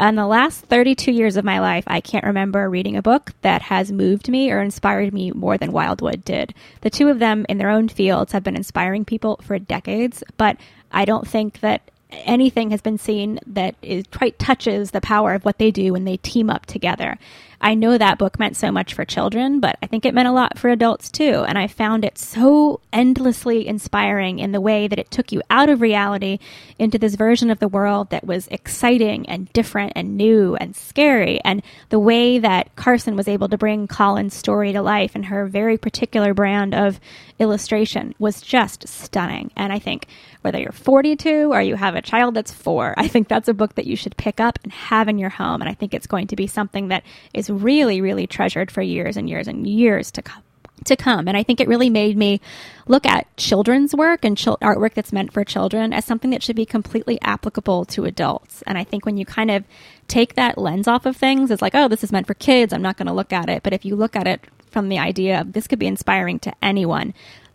In 0.00 0.14
the 0.14 0.26
last 0.26 0.64
32 0.66 1.12
years 1.12 1.36
of 1.36 1.44
my 1.44 1.60
life, 1.60 1.84
I 1.86 2.00
can't 2.00 2.24
remember 2.24 2.70
reading 2.70 2.96
a 2.96 3.02
book 3.02 3.32
that 3.42 3.60
has 3.62 3.92
moved 3.92 4.30
me 4.30 4.50
or 4.50 4.62
inspired 4.62 5.12
me 5.12 5.32
more 5.32 5.58
than 5.58 5.70
Wildwood 5.70 6.24
did. 6.24 6.54
The 6.80 6.88
two 6.88 7.08
of 7.08 7.18
them, 7.18 7.44
in 7.46 7.58
their 7.58 7.68
own 7.68 7.88
fields, 7.88 8.32
have 8.32 8.42
been 8.42 8.56
inspiring 8.56 9.04
people 9.04 9.38
for 9.42 9.58
decades, 9.58 10.24
but 10.38 10.51
I 10.90 11.04
don't 11.04 11.26
think 11.26 11.60
that 11.60 11.90
anything 12.10 12.70
has 12.70 12.82
been 12.82 12.98
seen 12.98 13.40
that 13.46 13.74
is 13.82 14.04
quite 14.12 14.38
touches 14.38 14.90
the 14.90 15.00
power 15.00 15.34
of 15.34 15.44
what 15.44 15.58
they 15.58 15.70
do 15.70 15.92
when 15.92 16.04
they 16.04 16.18
team 16.18 16.50
up 16.50 16.66
together. 16.66 17.18
I 17.64 17.74
know 17.74 17.96
that 17.96 18.18
book 18.18 18.40
meant 18.40 18.56
so 18.56 18.72
much 18.72 18.92
for 18.92 19.04
children, 19.04 19.60
but 19.60 19.78
I 19.80 19.86
think 19.86 20.04
it 20.04 20.14
meant 20.14 20.26
a 20.26 20.32
lot 20.32 20.58
for 20.58 20.68
adults 20.68 21.12
too. 21.12 21.44
And 21.46 21.56
I 21.56 21.68
found 21.68 22.04
it 22.04 22.18
so 22.18 22.80
endlessly 22.92 23.68
inspiring 23.68 24.40
in 24.40 24.50
the 24.50 24.60
way 24.60 24.88
that 24.88 24.98
it 24.98 25.12
took 25.12 25.30
you 25.30 25.42
out 25.48 25.68
of 25.68 25.80
reality 25.80 26.40
into 26.76 26.98
this 26.98 27.14
version 27.14 27.50
of 27.50 27.60
the 27.60 27.68
world 27.68 28.10
that 28.10 28.26
was 28.26 28.48
exciting 28.48 29.28
and 29.28 29.52
different 29.52 29.92
and 29.94 30.16
new 30.16 30.56
and 30.56 30.74
scary. 30.74 31.40
And 31.44 31.62
the 31.90 32.00
way 32.00 32.40
that 32.40 32.74
Carson 32.74 33.14
was 33.14 33.28
able 33.28 33.48
to 33.48 33.58
bring 33.58 33.86
Colin's 33.86 34.34
story 34.34 34.72
to 34.72 34.82
life 34.82 35.12
and 35.14 35.26
her 35.26 35.46
very 35.46 35.78
particular 35.78 36.34
brand 36.34 36.74
of 36.74 36.98
illustration 37.38 38.12
was 38.18 38.40
just 38.40 38.88
stunning. 38.88 39.52
And 39.56 39.72
I 39.72 39.78
think 39.78 40.08
whether 40.42 40.58
you're 40.58 40.72
42 40.72 41.52
or 41.52 41.62
you 41.62 41.76
have 41.76 41.94
a 41.94 42.02
child 42.02 42.34
that's 42.34 42.52
four, 42.52 42.94
I 42.96 43.08
think 43.08 43.28
that's 43.28 43.48
a 43.48 43.54
book 43.54 43.74
that 43.76 43.86
you 43.86 43.96
should 43.96 44.16
pick 44.16 44.40
up 44.40 44.58
and 44.62 44.72
have 44.72 45.08
in 45.08 45.18
your 45.18 45.30
home. 45.30 45.60
And 45.60 45.68
I 45.68 45.74
think 45.74 45.94
it's 45.94 46.06
going 46.06 46.26
to 46.28 46.36
be 46.36 46.46
something 46.46 46.88
that 46.88 47.04
is 47.32 47.50
really, 47.50 48.00
really 48.00 48.26
treasured 48.26 48.70
for 48.70 48.82
years 48.82 49.16
and 49.16 49.28
years 49.28 49.48
and 49.48 49.66
years 49.66 50.10
to 50.12 50.22
come 50.22 50.42
to 50.84 50.96
come. 50.96 51.28
And 51.28 51.36
I 51.36 51.42
think 51.42 51.60
it 51.60 51.68
really 51.68 51.90
made 51.90 52.16
me 52.16 52.40
look 52.86 53.06
at 53.06 53.34
children's 53.36 53.94
work 53.94 54.24
and 54.24 54.36
ch- 54.36 54.46
artwork 54.46 54.94
that's 54.94 55.12
meant 55.12 55.32
for 55.32 55.44
children 55.44 55.92
as 55.92 56.04
something 56.04 56.30
that 56.30 56.42
should 56.42 56.56
be 56.56 56.66
completely 56.66 57.20
applicable 57.22 57.84
to 57.86 58.04
adults. 58.04 58.62
And 58.66 58.76
I 58.76 58.84
think 58.84 59.06
when 59.06 59.16
you 59.16 59.24
kind 59.24 59.50
of 59.50 59.64
take 60.08 60.34
that 60.34 60.58
lens 60.58 60.88
off 60.88 61.06
of 61.06 61.16
things, 61.16 61.50
it's 61.50 61.62
like, 61.62 61.74
oh, 61.74 61.88
this 61.88 62.04
is 62.04 62.12
meant 62.12 62.26
for 62.26 62.34
kids. 62.34 62.72
I'm 62.72 62.82
not 62.82 62.96
going 62.96 63.06
to 63.06 63.12
look 63.12 63.32
at 63.32 63.48
it. 63.48 63.62
But 63.62 63.72
if 63.72 63.84
you 63.84 63.96
look 63.96 64.16
at 64.16 64.26
it 64.26 64.44
from 64.70 64.88
the 64.88 64.98
idea 64.98 65.40
of 65.40 65.52
this 65.52 65.66
could 65.66 65.78
be 65.78 65.86
inspiring 65.86 66.38
to 66.40 66.52
anyone, 66.62 67.14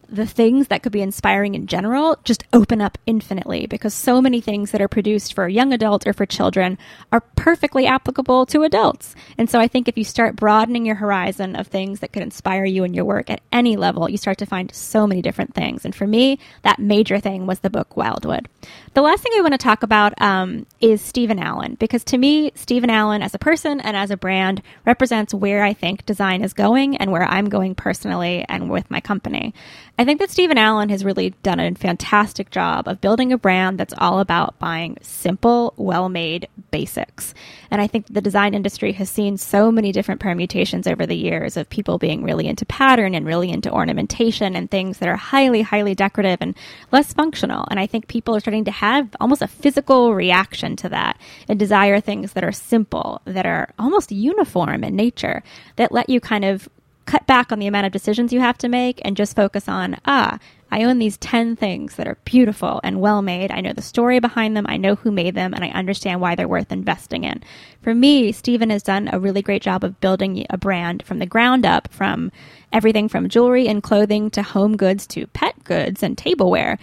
the 0.10 0.26
things 0.26 0.68
that 0.68 0.84
could 0.84 0.92
be 0.92 1.02
inspiring 1.02 1.56
in 1.56 1.68
general 1.68 2.18
just 2.24 2.44
open 2.54 2.82
up 2.82 2.98
infinitely 3.06 3.68
because 3.68 3.94
so 3.94 4.22
many 4.22 4.42
things 4.42 4.72
that 4.72 4.82
are 4.82 4.88
produced 4.88 5.34
for 5.34 5.48
young 5.48 5.74
adults 5.74 6.08
or 6.08 6.14
for 6.14 6.26
children 6.26 6.78
are 7.12 7.22
perfectly 7.36 7.86
applicable 7.86 8.46
to 8.46 8.64
adults. 8.64 9.16
And 9.38 9.50
so 9.50 9.60
I 9.60 9.68
think 9.68 9.88
if 9.88 9.98
you 9.98 10.04
start 10.04 10.36
broadening 10.36 10.86
your 10.86 10.96
horizon 10.96 11.56
of 11.56 11.68
things 11.68 12.00
that 12.00 12.14
could 12.14 12.24
inspire 12.24 12.66
you 12.66 12.84
in 12.84 12.94
your 12.94 13.06
work 13.06 13.30
at 13.30 13.42
any 13.52 13.76
level, 13.76 14.10
you 14.10 14.18
start 14.18 14.38
to 14.40 14.46
find 14.46 14.74
so 14.74 15.06
many 15.06 15.22
different 15.22 15.54
things. 15.54 15.86
And 15.86 15.94
for 15.94 16.08
me, 16.08 16.40
that 16.64 16.80
major 16.80 17.20
thing 17.20 17.46
was 17.46 17.60
the 17.60 17.70
book 17.70 17.98
Wildwood. 17.98 18.48
The 18.98 19.04
last 19.04 19.22
thing 19.22 19.34
I 19.38 19.42
want 19.42 19.52
to 19.52 19.60
talk 19.60 19.84
about 19.84 20.20
um, 20.20 20.66
is 20.82 21.04
Steven 21.04 21.38
Alan 21.38 21.76
because 21.76 22.04
to 22.06 22.18
me, 22.18 22.52
Steven 22.56 22.90
Alan 22.90 23.22
as 23.22 23.36
a 23.36 23.38
person 23.38 23.80
and 23.80 23.96
as 23.96 24.10
a 24.10 24.18
brand 24.18 24.64
represents 24.86 25.36
where 25.36 25.64
I 25.64 25.74
think 25.74 26.04
design 26.08 26.44
is 26.44 26.52
going 26.52 26.98
and 26.98 27.12
where 27.12 27.22
I'm 27.22 27.48
going 27.48 27.76
personally 27.76 28.44
and 28.50 28.72
with 28.72 28.90
my 28.90 29.00
company. 29.00 29.54
I 30.00 30.06
think 30.06 30.20
that 30.20 30.32
Steven 30.32 30.58
Alan 30.58 30.90
has 30.90 31.06
really 31.06 31.32
done 31.44 31.60
a 31.60 31.76
fantastic 31.76 32.50
job 32.50 32.88
of 32.88 33.00
building 33.00 33.32
a 33.32 33.38
brand 33.38 33.80
that's 33.80 33.94
all 34.00 34.20
about 34.20 34.58
buying 34.58 34.98
simple, 35.04 35.76
well 35.78 36.10
made 36.10 36.48
basics. 36.72 37.36
And 37.70 37.82
I 37.82 37.88
think 37.88 38.08
the 38.08 38.22
design 38.22 38.54
industry 38.54 38.94
has 38.94 39.10
seen 39.10 39.38
so 39.38 39.72
many 39.72 39.92
different 39.92 40.22
permutations 40.22 40.88
over 40.88 41.06
the 41.06 41.16
years 41.16 41.56
of 41.56 41.70
people 41.70 41.98
being 41.98 42.24
really 42.24 42.48
into 42.48 42.66
pattern 42.66 43.14
and 43.14 43.26
really 43.26 43.50
into 43.50 43.72
ornamentation 43.72 44.56
and 44.56 44.70
things 44.70 44.98
that 44.98 45.10
are 45.10 45.16
highly, 45.16 45.62
highly 45.62 45.94
decorative 45.94 46.40
and 46.42 46.56
less 46.92 47.14
functional. 47.14 47.68
And 47.70 47.80
I 47.80 47.86
think 47.86 48.08
people 48.08 48.36
are 48.36 48.40
starting 48.40 48.66
to 48.66 48.72
have 48.96 49.10
almost 49.20 49.42
a 49.42 49.48
physical 49.48 50.16
reaction 50.16 50.76
to 50.78 50.90
that 50.90 51.20
and 51.48 51.60
desire 51.60 52.00
things 52.00 52.34
that 52.34 52.44
are 52.44 52.52
simple, 52.52 53.22
that 53.26 53.46
are 53.46 53.70
almost 53.78 54.12
uniform 54.12 54.84
in 54.84 54.96
nature, 54.96 55.44
that 55.76 55.92
let 55.92 56.10
you 56.10 56.20
kind 56.20 56.46
of 56.46 56.70
cut 57.06 57.26
back 57.26 57.52
on 57.52 57.60
the 57.60 57.68
amount 57.68 57.86
of 57.86 57.92
decisions 57.92 58.34
you 58.34 58.40
have 58.40 58.58
to 58.60 58.68
make 58.68 59.02
and 59.04 59.18
just 59.18 59.36
focus 59.36 59.68
on, 59.68 59.98
ah, 60.06 60.38
I 60.70 60.84
own 60.84 61.00
these 61.00 61.18
10 61.18 61.56
things 61.56 61.96
that 61.96 62.08
are 62.08 62.18
beautiful 62.26 62.82
and 62.84 63.00
well 63.00 63.22
made. 63.22 63.52
I 63.52 63.62
know 63.62 63.72
the 63.72 63.82
story 63.82 64.20
behind 64.20 64.56
them. 64.56 64.66
I 64.68 64.76
know 64.76 64.96
who 64.96 65.12
made 65.12 65.34
them 65.34 65.54
and 65.54 65.64
I 65.64 65.70
understand 65.70 66.20
why 66.20 66.36
they're 66.36 66.48
worth 66.48 66.72
investing 66.72 67.24
in. 67.24 67.42
For 67.82 67.96
me, 67.96 68.34
Steven 68.34 68.70
has 68.70 68.84
done 68.84 69.10
a 69.12 69.20
really 69.20 69.42
great 69.42 69.62
job 69.62 69.86
of 69.86 70.00
building 70.02 70.46
a 70.50 70.58
brand 70.58 71.04
from 71.04 71.20
the 71.20 71.26
ground 71.26 71.66
up 71.66 71.88
from 71.92 72.32
everything 72.74 73.08
from 73.08 73.30
jewelry 73.30 73.68
and 73.70 73.82
clothing 73.82 74.30
to 74.32 74.44
home 74.44 74.76
goods 74.76 75.08
to 75.08 75.28
pet 75.28 75.64
goods 75.64 76.04
and 76.04 76.18
tableware 76.18 76.78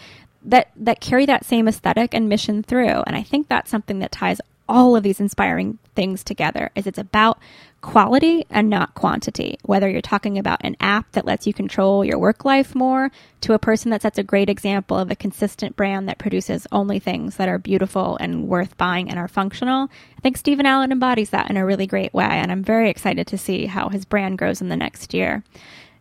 that, 0.45 0.71
that 0.77 1.01
carry 1.01 1.27
that 1.27 1.45
same 1.45 1.69
aesthetic 1.69 2.15
and 2.15 2.29
mission 2.29 2.63
through. 2.63 3.03
And 3.07 3.17
I 3.17 3.23
think 3.23 3.49
that's 3.49 3.71
something 3.71 3.99
that 4.01 4.13
ties 4.13 4.41
all 4.69 4.97
of 4.97 5.03
these 5.03 5.21
inspiring 5.21 5.79
things 5.95 6.25
together 6.25 6.71
is 6.75 6.87
it's 6.87 6.99
about 6.99 7.39
quality 7.83 8.47
and 8.49 8.71
not 8.71 8.95
quantity. 8.95 9.59
Whether 9.63 9.91
you're 9.91 10.01
talking 10.01 10.39
about 10.39 10.65
an 10.65 10.75
app 10.81 11.13
that 11.13 11.27
lets 11.27 11.47
you 11.47 11.53
control 11.53 12.03
your 12.03 12.19
work 12.19 12.47
life 12.47 12.75
more 12.75 13.11
to 13.43 13.53
a 13.53 13.59
person 13.59 13.91
that 13.91 14.01
sets 14.01 14.17
a 14.19 14.23
great 14.23 14.49
example 14.49 14.99
of 14.99 15.11
a 15.11 15.17
consistent 15.17 15.77
brand 15.77 16.09
that 16.09 16.19
produces 16.19 16.67
only 16.73 16.99
things 16.99 17.37
that 17.37 17.49
are 17.49 17.59
beautiful 17.59 18.17
and 18.21 18.49
worth 18.49 18.77
buying 18.79 19.11
and 19.11 19.19
are 19.19 19.29
functional. 19.29 19.91
I 20.17 20.21
think 20.23 20.39
Steven 20.39 20.65
Alan 20.65 20.93
embodies 20.93 21.31
that 21.31 21.51
in 21.51 21.59
a 21.59 21.67
really 21.67 21.87
great 21.87 22.15
way. 22.15 22.25
And 22.25 22.51
I'm 22.51 22.65
very 22.65 22.89
excited 22.89 23.27
to 23.27 23.39
see 23.39 23.67
how 23.67 23.91
his 23.91 24.07
brand 24.07 24.39
grows 24.39 24.63
in 24.63 24.71
the 24.71 24.77
next 24.77 25.13
year. 25.13 25.45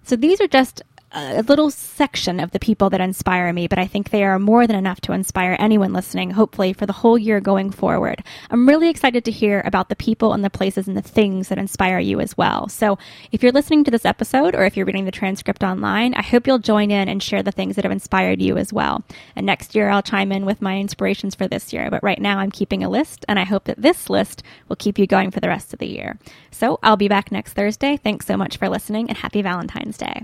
So 0.04 0.16
these 0.16 0.40
are 0.40 0.48
just 0.48 0.82
a 1.14 1.44
little 1.44 1.70
section 1.70 2.40
of 2.40 2.52
the 2.52 2.60
people 2.60 2.90
that 2.90 3.02
inspire 3.02 3.54
me, 3.54 3.68
but 3.68 3.78
I 3.78 3.86
think 3.86 4.10
they 4.10 4.24
are 4.24 4.40
more 4.40 4.66
than 4.66 4.76
enough 4.76 5.00
to 5.02 5.14
inspire 5.14 5.56
anyone 5.60 5.94
listening, 5.94 6.32
hopefully, 6.32 6.74
for 6.74 6.86
the 6.86 6.94
whole 6.94 7.18
year 7.18 7.40
going 7.40 7.72
forward. 7.72 8.24
I'm 8.50 8.68
really 8.68 8.90
excited 8.90 9.24
to 9.26 9.32
hear 9.32 9.62
about 9.66 9.90
the 9.90 9.96
people 9.96 10.34
and 10.34 10.44
the 10.44 10.50
places 10.50 10.88
and 10.88 10.98
the 10.98 11.02
things 11.02 11.50
that 11.50 11.58
inspire 11.58 12.00
you 12.00 12.20
as 12.20 12.36
well. 12.38 12.68
So 12.68 12.98
if 13.32 13.44
you're 13.44 13.52
listening 13.52 13.84
to 13.84 13.92
this 13.92 14.06
episode 14.06 14.56
or 14.56 14.66
if 14.66 14.76
you're 14.76 14.86
reading 14.86 15.06
the 15.06 15.12
transcript 15.12 15.64
online, 15.64 16.14
I 16.16 16.24
hope 16.24 16.48
you'll 16.48 16.60
join 16.60 16.90
in 16.90 17.08
and 17.08 17.22
share 17.22 17.44
the 17.44 17.52
things 17.52 17.76
that 17.76 17.86
have 17.86 17.92
inspired 17.92 18.42
you 18.42 18.58
as 18.58 18.74
well. 18.74 19.04
And 19.36 19.46
next 19.46 19.76
year, 19.76 19.90
I'll 19.90 20.02
chime 20.02 20.32
in 20.32 20.46
with 20.46 20.62
my 20.62 20.80
inspirations 20.80 21.36
for 21.36 21.48
this 21.48 21.72
year. 21.72 21.90
But 21.92 22.04
right 22.04 22.20
now, 22.20 22.40
I'm 22.40 22.52
keeping 22.52 22.84
a 22.84 22.90
list, 22.90 23.24
and 23.28 23.38
I 23.38 23.44
hope 23.44 23.66
that 23.66 23.82
this 23.82 24.10
list 24.10 24.44
will 24.68 24.76
keep 24.76 24.98
you 24.98 25.06
going 25.06 25.32
for 25.32 25.40
the 25.40 25.50
rest 25.50 25.74
of 25.74 25.80
the 25.80 25.88
year. 25.88 26.18
So 26.52 26.80
I'll 26.82 26.98
be 26.98 27.08
back 27.08 27.32
next 27.32 27.54
Thursday. 27.54 27.98
Thanks 27.98 28.26
so 28.26 28.36
much 28.36 28.58
for 28.58 28.68
listening, 28.68 29.10
and 29.10 29.18
happy 29.18 29.42
Valentine's 29.42 29.98
Day. 29.98 30.24